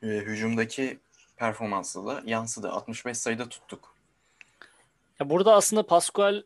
e, 0.03 0.07
hücumdaki 0.07 0.99
performansı 1.37 2.07
da 2.07 2.23
yansıdı. 2.25 2.71
65 2.71 3.19
sayıda 3.19 3.49
tuttuk. 3.49 3.95
Ya 5.21 5.31
burada 5.31 5.55
aslında 5.55 5.87
Pascual 5.87 6.37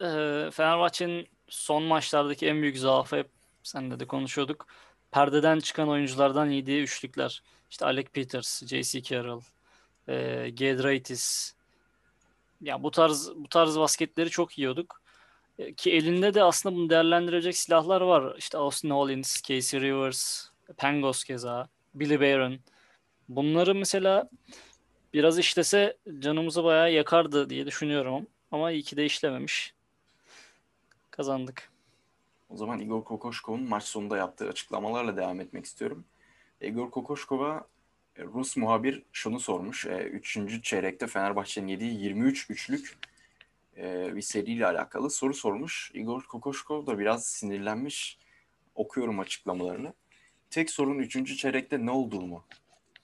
e, 0.00 0.08
Fenerbahçe'nin 0.50 1.28
son 1.50 1.82
maçlardaki 1.82 2.46
en 2.46 2.62
büyük 2.62 2.78
zaafı 2.78 3.16
hep 3.16 3.28
senle 3.62 4.00
de 4.00 4.06
konuşuyorduk. 4.06 4.66
Perdeden 5.10 5.58
çıkan 5.60 5.88
oyunculardan 5.88 6.46
yediği 6.50 6.82
üçlükler. 6.82 7.42
İşte 7.70 7.84
Alec 7.84 8.08
Peters, 8.08 8.66
J.C. 8.66 9.02
Carroll, 9.02 9.40
e, 10.08 10.50
Gedraitis. 10.54 11.54
Ya 12.60 12.82
bu 12.82 12.90
tarz 12.90 13.30
bu 13.36 13.48
tarz 13.48 13.78
basketleri 13.78 14.30
çok 14.30 14.58
yiyorduk. 14.58 15.02
E, 15.58 15.74
ki 15.74 15.92
elinde 15.92 16.34
de 16.34 16.42
aslında 16.42 16.76
bunu 16.76 16.90
değerlendirecek 16.90 17.56
silahlar 17.56 18.00
var. 18.00 18.36
İşte 18.38 18.58
Austin 18.58 18.90
Hollins, 18.90 19.42
Casey 19.42 19.80
Rivers, 19.80 20.48
Pangos 20.76 21.24
keza, 21.24 21.68
Billy 21.94 22.20
Barron. 22.20 22.58
Bunları 23.28 23.74
mesela 23.74 24.30
biraz 25.14 25.38
işlese 25.38 25.96
canımızı 26.18 26.64
bayağı 26.64 26.92
yakardı 26.92 27.50
diye 27.50 27.66
düşünüyorum. 27.66 28.26
Ama 28.52 28.70
iyi 28.70 28.82
ki 28.82 28.96
de 28.96 29.04
işlememiş. 29.04 29.74
Kazandık. 31.20 31.70
O 32.48 32.56
zaman 32.56 32.80
Igor 32.80 33.04
Kokoşkov'un 33.04 33.68
maç 33.68 33.84
sonunda 33.84 34.16
yaptığı 34.16 34.48
açıklamalarla 34.48 35.16
devam 35.16 35.40
etmek 35.40 35.64
istiyorum. 35.64 36.04
Igor 36.60 36.90
Kokoşkov'a 36.90 37.66
e, 38.16 38.24
Rus 38.24 38.56
muhabir 38.56 39.02
şunu 39.12 39.40
sormuş. 39.40 39.86
E, 39.86 39.98
üçüncü 39.98 40.62
çeyrekte 40.62 41.06
Fenerbahçe'nin 41.06 41.66
yediği 41.66 42.00
23 42.00 42.50
üçlük 42.50 42.98
e, 43.76 44.16
bir 44.16 44.22
seriyle 44.22 44.66
alakalı 44.66 45.10
soru 45.10 45.34
sormuş. 45.34 45.90
Igor 45.94 46.22
Kokoşkov 46.22 46.86
da 46.86 46.98
biraz 46.98 47.26
sinirlenmiş. 47.26 48.18
Okuyorum 48.74 49.20
açıklamalarını. 49.20 49.94
Tek 50.50 50.70
sorun 50.70 50.98
üçüncü 50.98 51.36
çeyrekte 51.36 51.86
ne 51.86 51.90
olduğu 51.90 52.22
mu? 52.22 52.44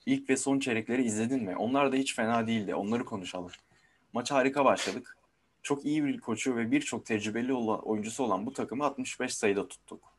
İlk 0.05 0.29
ve 0.29 0.37
son 0.37 0.59
çeyrekleri 0.59 1.03
izledin 1.03 1.43
mi? 1.43 1.57
Onlar 1.57 1.91
da 1.91 1.95
hiç 1.95 2.15
fena 2.15 2.47
değildi. 2.47 2.75
Onları 2.75 3.05
konuşalım. 3.05 3.51
Maça 4.13 4.35
harika 4.35 4.65
başladık. 4.65 5.16
Çok 5.67 5.85
iyi 5.85 6.05
bir 6.05 6.19
koçu 6.19 6.55
ve 6.55 6.71
birçok 6.71 7.05
tecrübeli 7.05 7.53
olan, 7.53 7.79
oyuncusu 7.79 8.23
olan 8.23 8.45
bu 8.45 8.53
takımı 8.53 8.85
65 8.85 9.35
sayıda 9.35 9.67
tuttuk. 9.67 10.13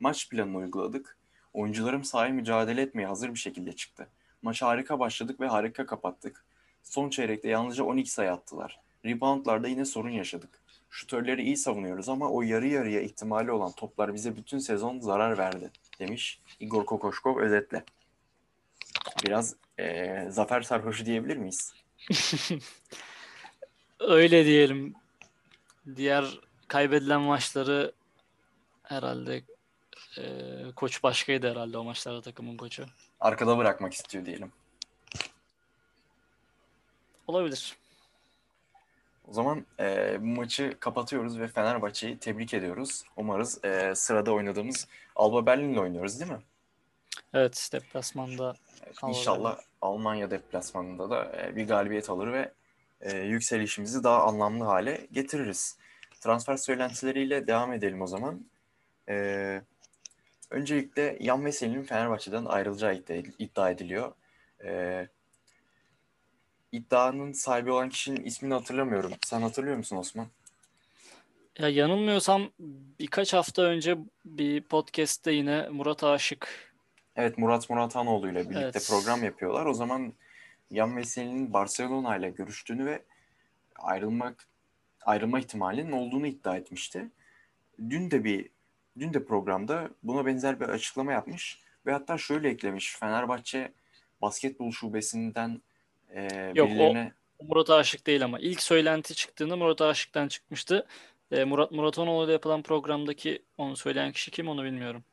Maç 0.00 0.30
planını 0.30 0.56
uyguladık. 0.56 1.16
Oyuncularım 1.52 2.04
sahaya 2.04 2.32
mücadele 2.32 2.82
etmeye 2.82 3.06
hazır 3.06 3.34
bir 3.34 3.38
şekilde 3.38 3.72
çıktı. 3.72 4.08
Maça 4.42 4.66
harika 4.66 4.98
başladık 4.98 5.40
ve 5.40 5.46
harika 5.46 5.86
kapattık. 5.86 6.44
Son 6.82 7.10
çeyrekte 7.10 7.48
yalnızca 7.48 7.84
12 7.84 8.10
sayı 8.10 8.32
attılar. 8.32 8.80
Reboundlarda 9.04 9.68
yine 9.68 9.84
sorun 9.84 10.10
yaşadık. 10.10 10.60
Şutörleri 10.90 11.42
iyi 11.42 11.56
savunuyoruz 11.56 12.08
ama 12.08 12.30
o 12.30 12.42
yarı 12.42 12.66
yarıya 12.66 13.00
ihtimali 13.00 13.52
olan 13.52 13.72
toplar 13.72 14.14
bize 14.14 14.36
bütün 14.36 14.58
sezon 14.58 15.00
zarar 15.00 15.38
verdi 15.38 15.70
demiş 15.98 16.40
Igor 16.60 16.86
Kokoşkov 16.86 17.38
özetle. 17.38 17.84
Biraz 19.26 19.56
e, 19.78 20.26
zafer 20.30 20.62
sarhoşu 20.62 21.06
diyebilir 21.06 21.36
miyiz? 21.36 21.74
Öyle 24.00 24.44
diyelim. 24.44 24.94
Diğer 25.96 26.24
kaybedilen 26.68 27.20
maçları 27.20 27.92
herhalde 28.82 29.42
e, 30.18 30.22
koç 30.76 31.02
başkaydı 31.02 31.50
herhalde 31.50 31.78
o 31.78 31.84
maçlarda 31.84 32.22
takımın 32.22 32.56
koçu. 32.56 32.86
Arkada 33.20 33.58
bırakmak 33.58 33.94
istiyor 33.94 34.24
diyelim. 34.26 34.52
Olabilir. 37.26 37.76
O 39.28 39.32
zaman 39.32 39.66
e, 39.80 40.16
bu 40.20 40.26
maçı 40.26 40.76
kapatıyoruz 40.80 41.38
ve 41.38 41.48
Fenerbahçe'yi 41.48 42.18
tebrik 42.18 42.54
ediyoruz. 42.54 43.02
Umarız 43.16 43.64
e, 43.64 43.94
sırada 43.94 44.32
oynadığımız 44.32 44.88
Alba 45.16 45.46
Berlin'le 45.46 45.76
oynuyoruz 45.76 46.20
değil 46.20 46.32
mi? 46.32 46.40
Evet, 47.34 47.68
deplasmanda. 47.72 48.54
Evet, 48.86 48.96
İnşallah. 49.08 49.58
Almanya 49.82 50.30
deplasmanında 50.30 51.10
da 51.10 51.32
e, 51.42 51.56
bir 51.56 51.68
galibiyet 51.68 52.10
alır 52.10 52.32
ve 52.32 52.52
e, 53.00 53.18
yükselişimizi 53.18 54.04
daha 54.04 54.22
anlamlı 54.22 54.64
hale 54.64 55.06
getiririz. 55.12 55.78
Transfer 56.20 56.56
söylentileriyle 56.56 57.46
devam 57.46 57.72
edelim 57.72 58.02
o 58.02 58.06
zaman. 58.06 58.46
E, 59.08 59.62
öncelikle 60.50 61.16
Yan 61.20 61.44
Veseli'nin 61.44 61.82
Fenerbahçe'den 61.82 62.44
ayrılacağı 62.44 62.94
iddia, 63.38 63.70
ediliyor. 63.70 64.12
E, 64.64 65.08
iddianın 66.72 67.32
sahibi 67.32 67.70
olan 67.70 67.88
kişinin 67.88 68.24
ismini 68.24 68.54
hatırlamıyorum. 68.54 69.12
Sen 69.26 69.42
hatırlıyor 69.42 69.76
musun 69.76 69.96
Osman? 69.96 70.26
Ya 71.58 71.68
yanılmıyorsam 71.68 72.50
birkaç 73.00 73.32
hafta 73.32 73.62
önce 73.62 73.98
bir 74.24 74.62
podcast'te 74.62 75.32
yine 75.32 75.68
Murat 75.68 76.04
Aşık 76.04 76.72
Evet 77.16 77.38
Murat 77.38 77.70
Muratoğlu 77.70 78.28
ile 78.30 78.50
birlikte 78.50 78.60
Evet. 78.60 78.86
program 78.90 79.24
yapıyorlar. 79.24 79.66
O 79.66 79.74
zaman 79.74 80.12
Yan 80.70 80.96
Veseli'nin 80.96 81.52
Barcelona 81.52 82.16
ile 82.16 82.30
görüştüğünü 82.30 82.86
ve 82.86 83.02
ayrılmak 83.76 84.48
ayrılma 85.04 85.38
ihtimalinin 85.38 85.92
olduğunu 85.92 86.26
iddia 86.26 86.56
etmişti. 86.56 87.10
Dün 87.90 88.10
de 88.10 88.24
bir 88.24 88.48
dün 88.98 89.14
de 89.14 89.24
programda 89.24 89.90
buna 90.02 90.26
benzer 90.26 90.60
bir 90.60 90.68
açıklama 90.68 91.12
yapmış 91.12 91.60
ve 91.86 91.92
hatta 91.92 92.18
şöyle 92.18 92.48
eklemiş. 92.48 92.96
Fenerbahçe 92.96 93.72
basketbol 94.22 94.70
şubesinden 94.70 95.62
e, 96.10 96.52
Yok, 96.54 96.68
o- 96.68 96.70
birilerine 96.70 97.12
Murat 97.42 97.70
Aşık 97.70 98.06
değil 98.06 98.24
ama 98.24 98.38
ilk 98.38 98.62
söylenti 98.62 99.14
çıktığında 99.14 99.56
Murat 99.56 99.80
Aşık'tan 99.80 100.28
çıkmıştı. 100.28 100.86
E, 101.30 101.44
Murat 101.44 101.72
Muratonoğlu 101.72 102.24
ile 102.24 102.32
yapılan 102.32 102.62
programdaki 102.62 103.42
onu 103.58 103.76
söyleyen 103.76 104.12
kişi 104.12 104.30
kim 104.30 104.48
onu 104.48 104.64
bilmiyorum. 104.64 105.04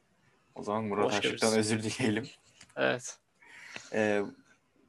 o 0.55 0.63
zaman 0.63 0.83
Murat 0.83 1.05
Başka 1.05 1.17
Aşık'tan 1.19 1.55
birisi. 1.55 1.59
özür 1.75 1.83
dileyelim. 1.83 2.27
Evet. 2.77 3.17
Ee, 3.93 4.21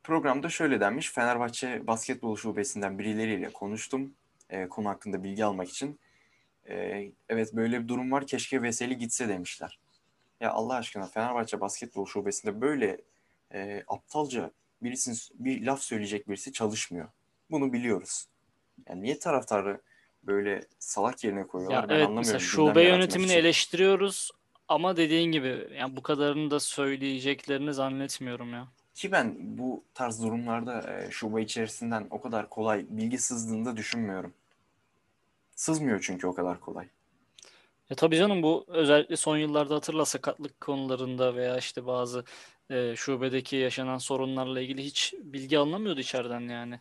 programda 0.05 0.49
şöyle 0.49 0.81
denmiş. 0.81 1.13
Fenerbahçe 1.13 1.87
basketbol 1.87 2.37
şubesinden 2.37 2.99
birileriyle 2.99 3.53
konuştum. 3.53 4.15
Ee, 4.51 4.69
konu 4.69 4.89
hakkında 4.89 5.25
bilgi 5.25 5.45
almak 5.45 5.69
için. 5.69 6.01
Ee, 6.69 7.13
evet 7.29 7.55
böyle 7.55 7.83
bir 7.83 7.89
durum 7.89 8.13
var. 8.13 8.27
Keşke 8.27 8.63
Veseli 8.63 8.99
gitse 8.99 9.29
demişler. 9.29 9.79
Ya 10.41 10.53
Allah 10.53 10.75
aşkına 10.75 11.07
Fenerbahçe 11.07 11.61
basketbol 11.61 12.07
şubesinde 12.07 12.61
böyle 12.61 13.01
e, 13.55 13.83
aptalca 13.87 14.51
birisinin 14.83 15.19
bir 15.35 15.67
laf 15.67 15.83
söyleyecek 15.83 16.29
birisi 16.29 16.53
çalışmıyor. 16.53 17.09
Bunu 17.51 17.73
biliyoruz. 17.73 18.27
Yani 18.89 19.03
niye 19.03 19.19
taraftarı 19.19 19.81
böyle 20.23 20.65
salak 20.79 21.25
yerine 21.25 21.47
koyuyorlar 21.47 21.83
Ya 21.83 21.89
ben 21.89 21.95
evet 21.95 22.07
anlamıyorum. 22.09 22.41
şube 22.41 22.83
yönetimini 22.83 23.27
için. 23.27 23.39
eleştiriyoruz 23.39 24.31
ama 24.69 24.97
dediğin 24.97 25.33
gibi 25.33 25.69
yani 25.79 25.97
bu 25.97 26.03
kadarını 26.03 26.51
da 26.51 26.61
söyleyeceklerini 26.61 27.75
zannetmiyorum 27.75 28.53
ya. 28.53 28.69
Ki 28.95 29.13
ben 29.13 29.37
bu 29.39 29.85
tarz 29.95 30.23
durumlarda 30.23 30.93
e, 30.93 31.11
şube 31.11 31.43
içerisinden 31.43 32.07
o 32.11 32.21
kadar 32.21 32.49
kolay 32.49 32.87
bilgi 32.89 33.19
sızdığını 33.19 33.65
da 33.65 33.77
düşünmüyorum. 33.77 34.35
Sızmıyor 35.57 36.01
çünkü 36.03 36.27
o 36.27 36.35
kadar 36.35 36.61
kolay. 36.61 36.89
Ya 37.91 37.97
tabii 37.97 38.17
canım 38.17 38.43
bu 38.43 38.65
özellikle 38.69 39.17
son 39.17 39.37
yıllarda 39.37 39.75
hatırla 39.75 40.05
sakatlık 40.05 40.61
konularında 40.61 41.35
veya 41.35 41.59
işte 41.59 41.87
bazı 41.87 42.25
e, 42.71 42.97
şubedeki 42.97 43.57
yaşanan 43.57 43.99
sorunlarla 43.99 44.61
ilgili 44.61 44.85
hiç 44.85 45.15
bilgi 45.23 45.59
alınamıyordu 45.59 46.01
içeriden 46.01 46.41
yani. 46.41 46.81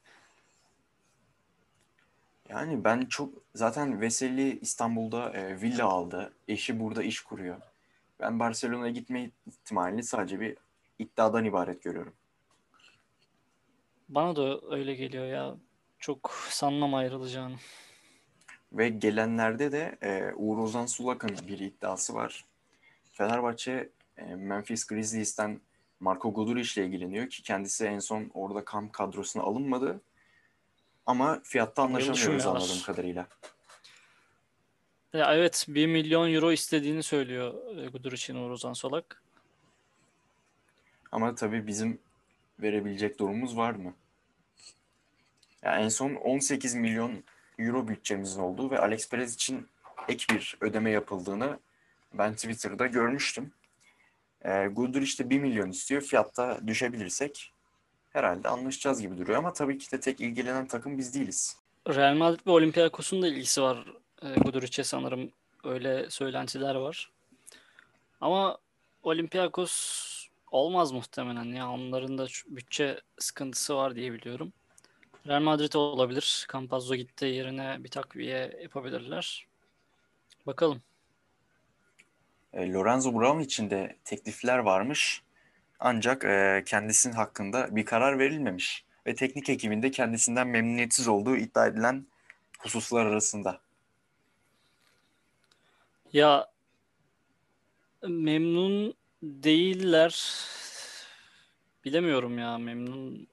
Yani 2.50 2.84
ben 2.84 3.06
çok 3.06 3.34
zaten 3.56 4.02
Veseli 4.02 4.60
İstanbul'da 4.60 5.30
e, 5.30 5.62
villa 5.62 5.86
aldı. 5.86 6.34
Eşi 6.48 6.80
burada 6.80 7.04
iş 7.04 7.22
kuruyor. 7.22 7.58
Ben 8.20 8.40
Barcelona'ya 8.40 8.92
gitme 8.92 9.30
ihtimalini 9.48 10.04
sadece 10.04 10.40
bir 10.40 10.58
iddiadan 11.04 11.46
ibaret 11.46 11.84
görüyorum. 11.84 12.14
Bana 14.10 14.36
da 14.36 14.60
öyle 14.76 14.96
geliyor 14.96 15.26
ya. 15.26 15.56
Çok 16.00 16.32
sanmam 16.50 16.94
ayrılacağını. 16.94 17.56
Ve 18.74 18.90
gelenlerde 18.90 19.72
de 19.72 19.98
e, 20.02 20.34
Uğur 20.36 20.58
Ozan 20.58 20.86
Sulak'ın 20.86 21.38
bir 21.48 21.60
iddiası 21.60 22.14
var. 22.14 22.46
Fenerbahçe 23.12 23.90
e, 24.18 24.24
Memphis 24.24 24.88
Grizzlies'ten 24.88 25.62
Marco 26.00 26.34
Guduric 26.34 26.82
ile 26.82 26.88
ilgileniyor 26.88 27.30
ki 27.30 27.44
kendisi 27.44 27.86
en 27.86 28.00
son 28.00 28.32
orada 28.34 28.66
kamp 28.66 28.94
kadrosuna 28.94 29.44
alınmadı. 29.44 30.02
Ama 31.06 31.42
fiyatta 31.44 31.84
anlaşamıyoruz 31.84 32.46
anladığım 32.46 32.82
kadarıyla. 32.86 33.28
Ya 35.14 35.36
evet 35.36 35.66
1 35.68 35.88
milyon 35.88 36.34
euro 36.34 36.52
istediğini 36.52 37.04
söylüyor 37.04 37.78
e, 37.78 37.88
Guduric'in 37.88 38.36
Uğur 38.36 38.50
Ozan 38.50 38.74
Solak. 38.74 39.23
Ama 41.14 41.36
tabii 41.36 41.68
bizim 41.68 42.00
verebilecek 42.60 43.20
durumumuz 43.20 43.58
var 43.58 43.72
mı? 43.72 43.94
Ya 45.62 45.80
en 45.80 45.90
son 45.90 46.16
18 46.16 46.76
milyon 46.76 47.24
euro 47.60 47.88
bütçemizin 47.88 48.42
olduğu 48.42 48.72
ve 48.72 48.80
Alex 48.80 49.10
Perez 49.10 49.34
için 49.34 49.68
ek 50.08 50.26
bir 50.36 50.58
ödeme 50.62 50.92
yapıldığını 50.92 51.60
ben 52.14 52.34
Twitter'da 52.34 52.88
görmüştüm. 52.88 53.54
E, 54.42 54.68
Guduric 54.68 55.24
de 55.24 55.30
1 55.30 55.40
milyon 55.40 55.70
istiyor. 55.70 56.02
Fiyatta 56.02 56.68
düşebilirsek 56.68 57.54
herhalde 58.14 58.50
anlaşacağız 58.50 59.02
gibi 59.02 59.18
duruyor. 59.18 59.38
Ama 59.38 59.54
tabii 59.54 59.78
ki 59.78 59.92
de 59.92 60.00
tek 60.00 60.22
ilgilenen 60.22 60.68
takım 60.68 60.98
biz 60.98 61.14
değiliz. 61.14 61.58
Real 61.88 62.16
Madrid 62.16 62.48
ve 62.48 62.52
Olympiakos'un 62.52 63.22
da 63.22 63.28
ilgisi 63.28 63.62
var 63.62 63.86
e, 64.22 64.34
Guduric'e 64.34 64.84
sanırım. 64.84 65.32
Öyle 65.64 66.10
söylentiler 66.10 66.76
var. 66.76 67.12
Ama 68.22 68.58
Olympiakos 69.04 70.13
olmaz 70.54 70.92
muhtemelen 70.92 71.44
ya. 71.46 71.70
Onların 71.70 72.18
da 72.18 72.28
bütçe 72.48 73.02
sıkıntısı 73.20 73.76
var 73.76 73.96
diye 73.96 74.14
biliyorum. 74.14 74.54
Real 75.28 75.42
Madrid 75.42 75.74
olabilir. 75.74 76.48
Campazzo 76.54 76.96
gitti 76.96 77.26
yerine 77.26 77.84
bir 77.84 77.90
takviye 77.90 78.60
yapabilirler. 78.62 79.48
Bakalım. 80.48 80.82
E, 82.54 82.72
Lorenzo 82.74 83.14
Brown 83.14 83.40
için 83.40 83.70
de 83.70 83.98
teklifler 84.04 84.58
varmış. 84.58 85.24
Ancak 85.80 86.24
e, 86.24 86.64
kendisinin 86.66 87.14
hakkında 87.14 87.76
bir 87.76 87.86
karar 87.86 88.20
verilmemiş. 88.20 88.86
Ve 89.08 89.16
teknik 89.16 89.50
ekibinde 89.50 89.92
kendisinden 89.92 90.48
memnuniyetsiz 90.48 91.08
olduğu 91.08 91.36
iddia 91.36 91.68
edilen 91.68 92.06
hususlar 92.60 93.06
arasında. 93.06 93.60
Ya 96.14 96.48
memnun 98.08 98.96
değiller. 99.24 100.36
Bilemiyorum 101.86 102.38
ya 102.38 102.58
memnun 102.58 103.28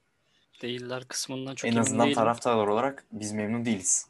değiller 0.62 1.04
kısmından 1.08 1.54
çok 1.54 1.68
en 1.68 1.72
emin 1.72 1.80
azından 1.80 2.06
değilim. 2.06 2.14
taraftarlar 2.14 2.66
olarak 2.66 3.04
biz 3.12 3.32
memnun 3.32 3.64
değiliz. 3.64 4.06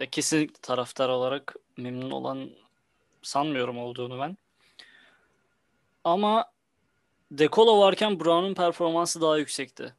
Ya 0.00 0.10
kesinlikle 0.10 0.60
taraftar 0.62 1.08
olarak 1.08 1.56
memnun 1.76 2.10
olan 2.10 2.50
sanmıyorum 3.22 3.78
olduğunu 3.78 4.20
ben. 4.20 4.36
Ama 6.04 6.52
Dekolo 7.30 7.80
varken 7.80 8.20
Brown'un 8.20 8.54
performansı 8.54 9.20
daha 9.20 9.38
yüksekti. 9.38 9.82
Ya 9.82 9.92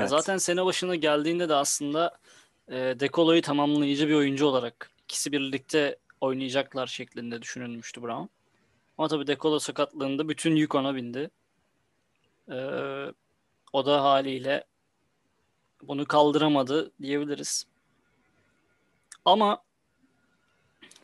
Evet. 0.00 0.10
zaten 0.10 0.36
sene 0.36 0.64
başına 0.64 0.94
geldiğinde 0.94 1.48
de 1.48 1.54
aslında 1.54 2.18
e, 2.68 2.74
Dekolo'yu 2.74 3.42
tamamlayıcı 3.42 4.08
bir 4.08 4.14
oyuncu 4.14 4.46
olarak 4.46 4.90
ikisi 5.04 5.32
birlikte 5.32 5.96
oynayacaklar 6.20 6.86
şeklinde 6.86 7.42
düşünülmüştü 7.42 8.02
Brown. 8.02 8.35
Ama 8.98 9.08
tabii 9.08 9.26
Dekolo 9.26 9.58
sakatlığında 9.58 10.28
bütün 10.28 10.56
yük 10.56 10.74
ona 10.74 10.94
bindi. 10.94 11.30
E, 12.50 12.56
o 13.72 13.86
da 13.86 14.04
haliyle 14.04 14.64
bunu 15.82 16.04
kaldıramadı 16.04 16.92
diyebiliriz. 17.02 17.66
Ama 19.24 19.62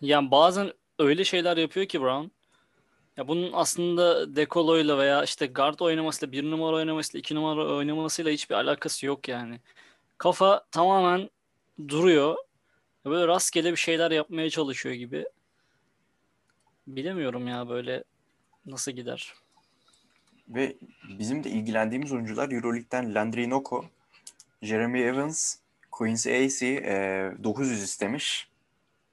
yani 0.00 0.31
bazen 0.31 0.72
öyle 0.98 1.24
şeyler 1.24 1.57
yapıyor 1.57 1.87
ki 1.87 2.00
Brown. 2.00 2.26
Ya 3.16 3.28
bunun 3.28 3.50
aslında 3.52 4.37
Dekolo'yla 4.37 4.98
veya 4.98 5.24
işte 5.24 5.46
guard 5.46 5.81
oynamasıyla, 5.81 6.33
bir 6.33 6.50
numara 6.50 6.76
oynamasıyla, 6.76 7.20
iki 7.20 7.35
numara 7.35 7.66
oynamasıyla 7.76 8.33
hiçbir 8.33 8.55
alakası 8.55 9.07
yok 9.07 9.28
yani. 9.28 9.61
Kafa 10.18 10.64
tamamen 10.70 11.31
duruyor. 11.88 12.37
Böyle 13.05 13.26
rastgele 13.26 13.70
bir 13.72 13.76
şeyler 13.76 14.11
yapmaya 14.11 14.50
çalışıyor 14.50 14.94
gibi. 14.94 15.26
Bilemiyorum 16.87 17.49
ya 17.49 17.68
böyle 17.68 18.05
nasıl 18.66 18.92
gider. 18.92 19.35
Ve 20.49 20.77
bizim 21.18 21.45
de 21.45 21.51
ilgilendiğimiz 21.51 22.12
oyuncular 22.12 22.53
Euroleague'den 22.53 23.14
Landry 23.14 23.51
Noko, 23.51 23.85
Jeremy 24.62 25.03
Evans, 25.03 25.57
Quincy 25.90 26.31
Acey 26.31 26.77
e, 26.77 27.33
900 27.45 27.83
istemiş. 27.83 28.49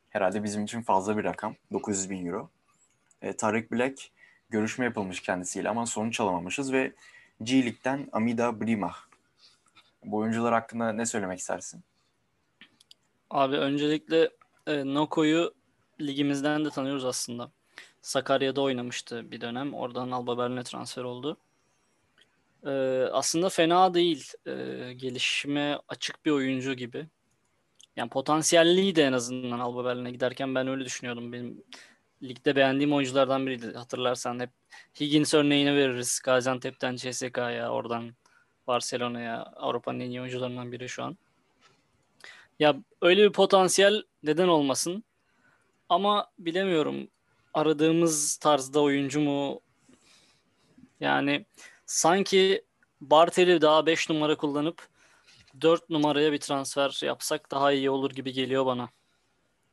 Herhalde 0.09 0.43
bizim 0.43 0.63
için 0.63 0.81
fazla 0.81 1.17
bir 1.17 1.23
rakam. 1.23 1.55
900 1.73 2.09
bin 2.09 2.25
euro. 2.25 2.49
E, 3.21 3.33
Tarık 3.33 3.71
Black 3.71 4.09
görüşme 4.49 4.85
yapılmış 4.85 5.19
kendisiyle 5.19 5.69
ama 5.69 5.85
sonuç 5.85 6.19
alamamışız 6.19 6.73
ve 6.73 6.93
G 7.43 7.55
League'den 7.55 8.09
Amida 8.11 8.61
Brimah. 8.61 8.97
Bu 10.05 10.17
oyuncular 10.17 10.53
hakkında 10.53 10.91
ne 10.91 11.05
söylemek 11.05 11.39
istersin? 11.39 11.83
Abi 13.29 13.55
öncelikle 13.55 14.29
e, 14.67 14.85
Noko'yu 14.85 15.53
ligimizden 16.01 16.65
de 16.65 16.69
tanıyoruz 16.69 17.05
aslında. 17.05 17.51
Sakarya'da 18.01 18.61
oynamıştı 18.61 19.31
bir 19.31 19.41
dönem. 19.41 19.73
Oradan 19.73 20.11
Alba 20.11 20.37
Berlin'e 20.37 20.63
transfer 20.63 21.03
oldu. 21.03 21.37
E, 22.65 22.69
aslında 23.11 23.49
fena 23.49 23.93
değil. 23.93 24.31
E, 24.45 24.53
gelişime 24.93 25.79
açık 25.87 26.25
bir 26.25 26.31
oyuncu 26.31 26.73
gibi. 26.73 27.07
Yani 27.95 28.09
potansiyelliği 28.09 28.95
de 28.95 29.03
en 29.03 29.13
azından 29.13 29.59
Alba 29.59 29.85
Berlin'e 29.85 30.11
giderken 30.11 30.55
ben 30.55 30.67
öyle 30.67 30.85
düşünüyordum. 30.85 31.33
Benim 31.33 31.63
ligde 32.23 32.55
beğendiğim 32.55 32.93
oyunculardan 32.93 33.45
biriydi. 33.45 33.73
Hatırlarsan 33.73 34.39
hep 34.39 34.49
Higgins 34.99 35.33
örneğini 35.33 35.75
veririz. 35.75 36.19
Gaziantep'ten 36.23 36.95
CSK'ya, 36.95 37.71
oradan 37.71 38.15
Barcelona'ya. 38.67 39.43
Avrupa'nın 39.43 39.99
en 39.99 40.09
iyi 40.09 40.21
oyuncularından 40.21 40.71
biri 40.71 40.89
şu 40.89 41.03
an. 41.03 41.17
Ya 42.59 42.75
öyle 43.01 43.23
bir 43.23 43.31
potansiyel 43.31 44.03
neden 44.23 44.47
olmasın? 44.47 45.03
Ama 45.89 46.31
bilemiyorum. 46.39 47.07
Aradığımız 47.53 48.37
tarzda 48.37 48.81
oyuncu 48.81 49.19
mu? 49.19 49.61
Yani 50.99 51.45
sanki 51.85 52.65
Bartel'i 53.01 53.61
daha 53.61 53.85
5 53.85 54.09
numara 54.09 54.35
kullanıp 54.35 54.87
4 55.61 55.89
numaraya 55.89 56.31
bir 56.31 56.39
transfer 56.39 56.99
yapsak 57.03 57.51
daha 57.51 57.71
iyi 57.71 57.89
olur 57.89 58.11
gibi 58.11 58.33
geliyor 58.33 58.65
bana. 58.65 58.89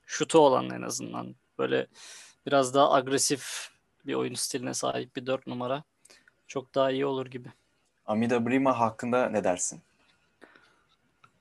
Şutu 0.07 0.39
olan 0.39 0.71
en 0.71 0.83
azından. 0.83 1.35
Böyle 1.59 1.87
biraz 2.47 2.75
daha 2.75 2.93
agresif 2.93 3.71
bir 4.07 4.15
oyun 4.15 4.35
stiline 4.35 4.75
sahip 4.75 5.17
bir 5.17 5.27
4 5.27 5.47
numara. 5.47 5.85
Çok 6.47 6.75
daha 6.75 6.91
iyi 6.91 7.07
olur 7.07 7.27
gibi. 7.27 7.49
Amida 8.07 8.47
Brimah 8.47 8.81
hakkında 8.81 9.29
ne 9.29 9.45
dersin? 9.45 9.81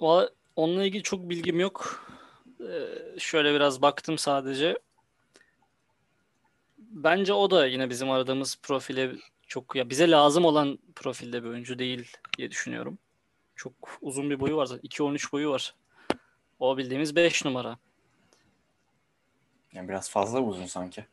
Valla 0.02 0.30
onunla 0.56 0.84
ilgili 0.84 1.04
çok 1.04 1.30
bilgim 1.30 1.60
yok. 1.60 2.06
Ee, 2.60 3.20
şöyle 3.20 3.54
biraz 3.54 3.82
baktım 3.82 4.18
sadece. 4.18 4.78
Bence 6.96 7.34
o 7.34 7.52
da 7.52 7.68
yine 7.68 7.90
bizim 7.90 8.12
aradığımız 8.12 8.58
profile 8.64 9.12
çok 9.48 9.76
ya 9.76 9.90
bize 9.90 10.12
lazım 10.12 10.46
olan 10.46 10.80
profilde 10.96 11.44
bir 11.44 11.50
oyuncu 11.50 11.80
değil 11.80 12.12
diye 12.38 12.52
düşünüyorum. 12.52 12.98
Çok 13.56 13.74
uzun 14.02 14.30
bir 14.30 14.40
boyu 14.40 14.58
var 14.58 14.66
zaten. 14.66 14.90
2.13 14.90 15.32
boyu 15.32 15.50
var. 15.50 15.76
O 16.60 16.78
bildiğimiz 16.78 17.16
5 17.16 17.46
numara. 17.46 17.78
Yani 19.74 19.90
biraz 19.90 20.10
fazla 20.10 20.42
uzun 20.42 20.66
sanki. 20.66 21.06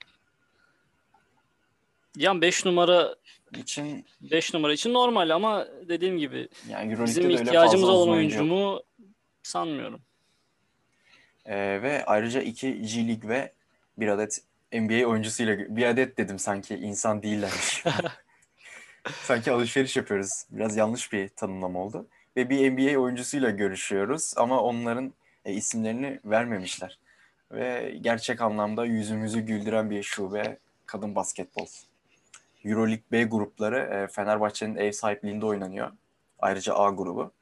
Yani 2.17 2.41
5 2.41 2.65
numara 2.65 3.17
İçin 3.57 4.07
5 4.21 4.55
numara 4.55 4.73
için 4.73 4.93
normal 4.93 5.31
ama 5.31 5.69
dediğim 5.89 6.19
gibi 6.19 6.49
yani 6.69 7.05
bizim 7.05 7.31
ihtiyacımız 7.31 7.89
olan 7.89 8.09
oyuncu 8.09 8.45
mu 8.45 8.83
sanmıyorum. 9.43 10.01
Ee, 11.47 11.83
ve 11.83 12.05
ayrıca 12.05 12.43
iki 12.43 12.83
G 12.83 13.09
League 13.09 13.31
ve 13.31 13.53
bir 13.99 14.09
adet 14.09 14.43
NBA 14.73 15.07
oyuncusuyla 15.07 15.77
bir 15.77 15.87
adet 15.87 16.19
dedim 16.19 16.39
sanki 16.39 16.75
insan 16.75 17.23
değillermiş. 17.23 17.85
sanki 19.23 19.53
alışveriş 19.53 19.97
yapıyoruz. 19.97 20.45
Biraz 20.51 20.77
yanlış 20.77 21.13
bir 21.13 21.29
tanımlama 21.29 21.79
oldu. 21.79 22.07
Ve 22.37 22.51
bir 22.51 22.73
NBA 22.73 23.01
oyuncusuyla 23.01 23.51
görüşüyoruz 23.51 24.35
ama 24.37 24.63
onların 24.63 25.13
e, 25.45 25.53
isimlerini 25.53 26.21
vermemişler. 26.25 26.99
ve 27.53 27.99
gerçek 28.01 28.41
anlamda 28.41 28.85
yüzümüzü 28.85 29.41
güldüren 29.41 29.91
bir 29.91 30.03
şube 30.03 30.59
kadın 30.87 31.15
basketbol. 31.15 31.67
Euroleague 32.65 33.05
B 33.13 33.25
grupları 33.25 33.79
e, 33.79 34.07
Fenerbahçe'nin 34.13 34.77
ev 34.77 34.93
sahipliğinde 34.93 35.47
oynanıyor. 35.47 35.91
Ayrıca 36.39 36.75
A 36.75 36.91
grubu. 36.91 37.33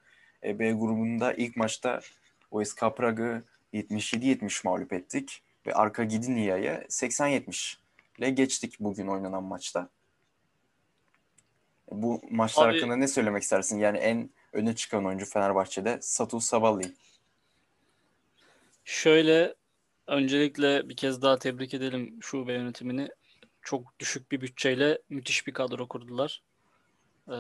E, 0.45 0.59
B 0.59 0.73
grubunda 0.73 1.33
ilk 1.33 1.57
maçta 1.57 2.01
OSK 2.51 2.81
Prag'ı 2.97 3.43
77-70 3.75 4.61
mağlup 4.65 4.93
ettik 4.93 5.43
ve 5.67 5.75
Arka 5.75 6.05
Gdynia'yı 6.05 6.87
80-70 6.89 7.77
ile 8.19 8.31
geçtik 8.31 8.77
bugün 8.81 9.07
oynanan 9.07 9.45
maçta. 9.45 9.89
Bu 11.91 12.21
maçlar 12.31 12.69
Abi- 12.69 12.75
hakkında 12.75 12.97
ne 12.97 13.09
söylemek 13.09 13.43
istersin? 13.43 13.79
Yani 13.79 13.99
en 13.99 14.31
öne 14.53 14.75
çıkan 14.75 15.07
oyuncu 15.07 15.27
Fenerbahçe'de 15.27 15.99
Satu 16.03 16.41
Saballi. 16.41 16.95
Şöyle 18.85 19.55
öncelikle 20.07 20.89
bir 20.89 20.97
kez 20.97 21.23
daha 21.23 21.39
tebrik 21.39 21.75
edelim 21.75 22.19
şube 22.23 22.53
yönetimini. 22.53 23.09
Çok 23.63 23.99
düşük 23.99 24.33
bir 24.33 24.41
bütçeyle 24.41 24.99
müthiş 25.09 25.47
bir 25.47 25.53
kadro 25.53 25.89
kurdular. 25.89 26.43
Ee, 27.29 27.37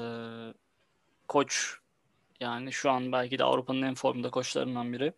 koç 1.29 1.77
yani 2.41 2.73
şu 2.73 2.91
an 2.91 3.13
belki 3.13 3.39
de 3.39 3.45
Avrupa'nın 3.45 3.83
en 3.83 3.95
formda 3.95 4.31
koçlarından 4.31 4.93
biri. 4.93 5.13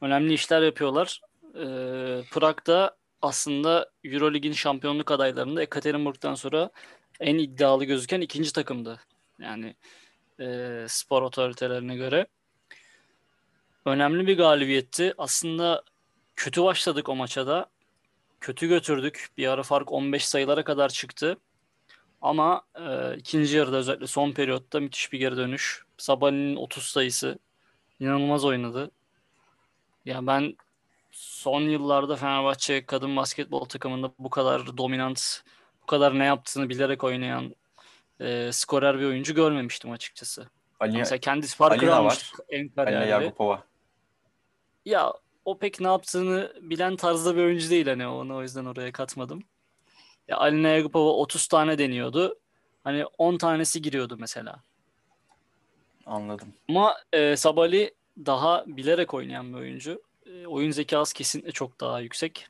Önemli 0.00 0.34
işler 0.34 0.62
yapıyorlar. 0.62 1.20
Ee, 1.56 2.22
Prag'da 2.30 2.96
aslında 3.22 3.90
Eurolig'in 4.04 4.52
şampiyonluk 4.52 5.10
adaylarında 5.10 5.62
Ekaterinburg'dan 5.62 6.34
sonra 6.34 6.70
en 7.20 7.38
iddialı 7.38 7.84
gözüken 7.84 8.20
ikinci 8.20 8.52
takımdı. 8.52 9.00
Yani 9.40 9.76
e, 10.40 10.84
spor 10.88 11.22
otoritelerine 11.22 11.96
göre. 11.96 12.26
Önemli 13.84 14.26
bir 14.26 14.36
galibiyetti. 14.36 15.14
Aslında 15.18 15.82
kötü 16.36 16.62
başladık 16.62 17.08
o 17.08 17.16
maça 17.16 17.46
da. 17.46 17.70
Kötü 18.40 18.68
götürdük. 18.68 19.28
Bir 19.36 19.48
ara 19.48 19.62
fark 19.62 19.92
15 19.92 20.26
sayılara 20.26 20.64
kadar 20.64 20.88
çıktı. 20.88 21.36
Ama 22.22 22.62
e, 22.74 23.16
ikinci 23.16 23.56
yarıda 23.56 23.76
özellikle 23.76 24.06
son 24.06 24.32
periyotta 24.32 24.80
müthiş 24.80 25.12
bir 25.12 25.18
geri 25.18 25.36
dönüş. 25.36 25.84
Sabani'nin 25.98 26.56
30 26.56 26.84
sayısı 26.84 27.38
inanılmaz 28.00 28.44
oynadı. 28.44 28.90
Ya 30.04 30.26
ben 30.26 30.56
son 31.16 31.60
yıllarda 31.60 32.16
Fenerbahçe 32.16 32.86
kadın 32.86 33.16
basketbol 33.16 33.64
takımında 33.64 34.12
bu 34.18 34.30
kadar 34.30 34.76
dominant, 34.76 35.42
bu 35.82 35.86
kadar 35.86 36.18
ne 36.18 36.24
yaptığını 36.24 36.68
bilerek 36.68 37.04
oynayan 37.04 37.54
e, 38.20 38.52
skorer 38.52 38.98
bir 38.98 39.04
oyuncu 39.04 39.34
görmemiştim 39.34 39.90
açıkçası. 39.90 40.48
Ali, 40.80 40.98
Mesela 40.98 41.18
kendisi 41.18 41.56
farkı 41.56 41.78
Alina 41.78 41.94
almış 41.94 42.32
en 42.48 42.58
Alina 42.58 42.84
kariyerde. 42.84 43.24
Yagupova. 43.24 43.62
Ya 44.84 45.12
o 45.44 45.58
pek 45.58 45.80
ne 45.80 45.86
yaptığını 45.86 46.52
bilen 46.60 46.96
tarzda 46.96 47.36
bir 47.36 47.42
oyuncu 47.42 47.70
değil 47.70 47.86
hani 47.86 48.06
onu 48.06 48.36
o 48.36 48.42
yüzden 48.42 48.64
oraya 48.64 48.92
katmadım. 48.92 49.42
Ya 50.28 50.36
Alina 50.36 50.68
Yagupova 50.68 51.10
30 51.10 51.46
tane 51.46 51.78
deniyordu. 51.78 52.38
Hani 52.84 53.06
10 53.18 53.36
tanesi 53.36 53.82
giriyordu 53.82 54.16
mesela. 54.18 54.62
Anladım. 56.06 56.48
Ama 56.68 56.96
e, 57.12 57.36
Sabali 57.36 57.94
daha 58.26 58.64
bilerek 58.66 59.14
oynayan 59.14 59.52
bir 59.52 59.58
oyuncu. 59.58 60.02
E, 60.26 60.46
oyun 60.46 60.70
zekası 60.70 61.14
kesinlikle 61.14 61.52
çok 61.52 61.80
daha 61.80 62.00
yüksek. 62.00 62.48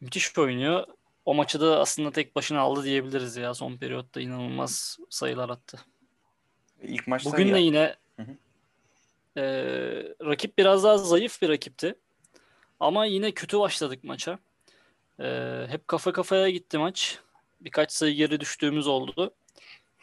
Müthiş 0.00 0.38
oynuyor. 0.38 0.86
O 1.24 1.34
maçı 1.34 1.60
da 1.60 1.80
aslında 1.80 2.10
tek 2.10 2.36
başına 2.36 2.60
aldı 2.60 2.84
diyebiliriz 2.84 3.36
ya. 3.36 3.54
Son 3.54 3.76
periyotta 3.76 4.20
inanılmaz 4.20 4.98
sayılar 5.10 5.48
attı. 5.48 5.80
İlk 6.82 7.06
maçta 7.06 7.32
Bugün 7.32 7.46
ya- 7.46 7.54
de 7.54 7.60
yine 7.60 7.96
Hı 8.16 8.22
hı. 8.22 8.36
e, 9.40 9.44
rakip 10.24 10.58
biraz 10.58 10.84
daha 10.84 10.98
zayıf 10.98 11.42
bir 11.42 11.48
rakipti. 11.48 11.94
Ama 12.80 13.06
yine 13.06 13.32
kötü 13.32 13.58
başladık 13.58 14.04
maça. 14.04 14.38
E, 15.20 15.26
hep 15.68 15.88
kafa 15.88 16.12
kafaya 16.12 16.50
gitti 16.50 16.78
maç. 16.78 17.18
Birkaç 17.60 17.92
sayı 17.92 18.14
geri 18.14 18.40
düştüğümüz 18.40 18.86
oldu. 18.86 19.34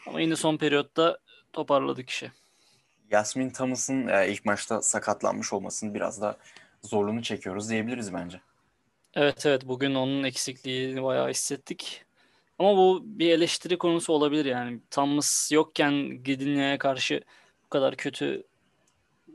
Ama 0.07 0.21
yine 0.21 0.35
son 0.35 0.57
periyotta 0.57 1.17
toparladık 1.53 2.09
işi. 2.09 2.31
Yasmin 3.11 3.49
Thomas'ın 3.49 4.07
e, 4.07 4.27
ilk 4.27 4.45
maçta 4.45 4.81
sakatlanmış 4.81 5.53
olmasının 5.53 5.93
biraz 5.93 6.21
da 6.21 6.37
zorluğunu 6.81 7.23
çekiyoruz 7.23 7.69
diyebiliriz 7.69 8.13
bence. 8.13 8.41
Evet 9.13 9.45
evet 9.45 9.67
bugün 9.67 9.95
onun 9.95 10.23
eksikliğini 10.23 11.03
bayağı 11.03 11.29
hissettik. 11.29 12.05
Ama 12.59 12.77
bu 12.77 13.01
bir 13.05 13.29
eleştiri 13.29 13.77
konusu 13.77 14.13
olabilir 14.13 14.45
yani. 14.45 14.79
Thomas 14.91 15.51
yokken 15.51 16.09
Gdynia'ya 16.23 16.77
karşı 16.77 17.21
bu 17.65 17.69
kadar 17.69 17.95
kötü 17.95 18.43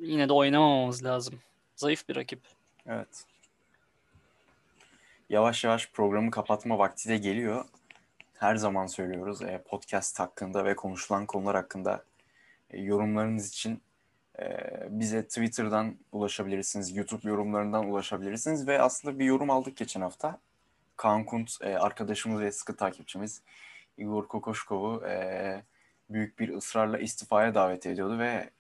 yine 0.01 0.29
de 0.29 0.33
oynamamamız 0.33 1.05
lazım. 1.05 1.41
Zayıf 1.77 2.09
bir 2.09 2.17
rakip. 2.17 2.41
Evet. 2.87 3.25
Yavaş 5.31 5.65
yavaş 5.65 5.91
programı 5.91 6.31
kapatma 6.31 6.79
vakti 6.79 7.09
de 7.09 7.17
geliyor. 7.17 7.65
Her 8.35 8.57
zaman 8.57 8.87
söylüyoruz 8.87 9.43
e, 9.43 9.63
podcast 9.69 10.21
hakkında 10.21 10.65
ve 10.65 10.77
konuşulan 10.77 11.27
konular 11.27 11.57
hakkında 11.57 12.05
yorumlarınız 12.77 13.49
için 13.49 13.83
e, 14.39 14.47
bize 14.91 15.23
Twitter'dan 15.23 15.97
ulaşabilirsiniz, 16.13 16.97
YouTube 16.97 17.29
yorumlarından 17.29 17.87
ulaşabilirsiniz 17.87 18.67
ve 18.67 18.83
aslında 18.83 19.19
bir 19.19 19.25
yorum 19.25 19.51
aldık 19.51 19.77
geçen 19.77 20.01
hafta. 20.01 20.39
Kaan 20.97 21.25
Kunt 21.25 21.59
e, 21.61 21.79
arkadaşımız 21.79 22.41
ve 22.41 22.53
sıkı 22.53 22.77
takipçimiz 22.77 23.43
Igor 23.99 24.29
Kokoşkov'u 24.29 25.07
e, 25.07 25.63
büyük 26.11 26.39
bir 26.39 26.49
ısrarla 26.49 26.99
istifaya 26.99 27.55
davet 27.55 27.87
ediyordu 27.87 28.19
ve 28.19 28.51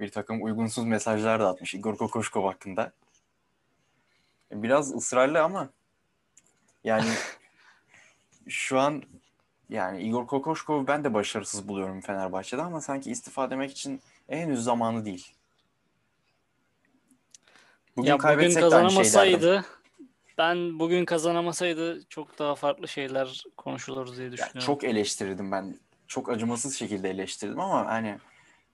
bir 0.00 0.08
takım 0.08 0.42
uygunsuz 0.44 0.84
mesajlar 0.84 1.40
da 1.40 1.48
atmış 1.48 1.74
Igor 1.74 1.96
Kokoşkov 1.96 2.46
hakkında. 2.46 2.92
Biraz 4.52 4.94
ısrarlı 4.94 5.42
ama 5.42 5.68
yani 6.84 7.10
şu 8.48 8.80
an 8.80 9.02
yani 9.68 10.02
Igor 10.02 10.26
Kokoşkov'u 10.26 10.86
ben 10.86 11.04
de 11.04 11.14
başarısız 11.14 11.68
buluyorum 11.68 12.00
Fenerbahçe'de 12.00 12.62
ama 12.62 12.80
sanki 12.80 13.10
istifa 13.10 13.50
demek 13.50 13.70
için 13.70 14.00
henüz 14.28 14.64
zamanı 14.64 15.04
değil. 15.04 15.32
Bugün 17.96 18.08
Ya 18.10 18.18
bugün 18.18 18.54
kazanamasaydı 18.54 19.64
ben 20.38 20.78
bugün 20.78 21.04
kazanamasaydı 21.04 22.00
çok 22.08 22.38
daha 22.38 22.54
farklı 22.54 22.88
şeyler 22.88 23.44
konuşulur 23.56 24.16
diye 24.16 24.32
düşünüyorum. 24.32 24.60
çok 24.60 24.84
eleştirdim 24.84 25.52
ben. 25.52 25.76
Çok 26.08 26.30
acımasız 26.30 26.78
şekilde 26.78 27.10
eleştirdim 27.10 27.60
ama 27.60 27.86
hani 27.86 28.18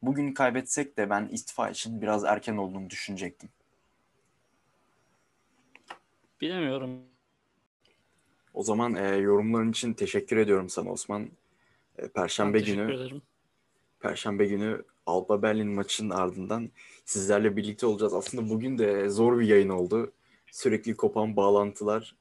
bugün 0.02 0.34
kaybetsek 0.34 0.96
de 0.96 1.10
ben 1.10 1.28
istifa 1.32 1.70
için 1.70 2.02
biraz 2.02 2.24
erken 2.24 2.56
olduğunu 2.56 2.90
düşünecektim. 2.90 3.48
Bilemiyorum. 6.40 7.09
O 8.54 8.62
zaman 8.62 8.94
e, 8.94 9.16
yorumların 9.16 9.70
için 9.70 9.92
teşekkür 9.94 10.36
ediyorum 10.36 10.68
sana 10.68 10.90
Osman. 10.90 11.22
E, 11.22 12.02
Ben 12.02 12.08
Perşembe 12.08 12.58
teşekkür 12.58 12.82
günü 12.82 12.94
ederim. 12.94 13.22
Perşembe 14.00 14.46
günü 14.46 14.82
Alba 15.06 15.42
Berlin 15.42 15.68
maçının 15.68 16.10
ardından 16.10 16.70
sizlerle 17.04 17.56
birlikte 17.56 17.86
olacağız. 17.86 18.14
Aslında 18.14 18.50
bugün 18.50 18.78
de 18.78 19.08
zor 19.08 19.38
bir 19.38 19.46
yayın 19.46 19.68
oldu. 19.68 20.12
Sürekli 20.50 20.96
kopan 20.96 21.36
bağlantılar 21.36 22.16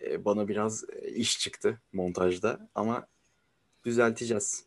e, 0.00 0.24
bana 0.24 0.48
biraz 0.48 0.84
e, 0.92 1.08
iş 1.08 1.38
çıktı 1.38 1.80
montajda 1.92 2.68
ama 2.74 3.06
düzelteceğiz. 3.84 4.64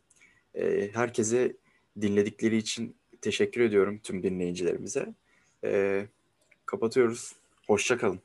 E, 0.56 0.90
herkese 0.94 1.56
dinledikleri 2.02 2.58
için 2.58 2.96
teşekkür 3.22 3.62
ediyorum 3.62 4.00
tüm 4.04 4.24
dinleyicilerimize. 4.24 5.14
E, 5.64 6.06
kapatıyoruz. 6.66 7.36
Hoşça 7.68 7.98
kalın. 7.98 8.20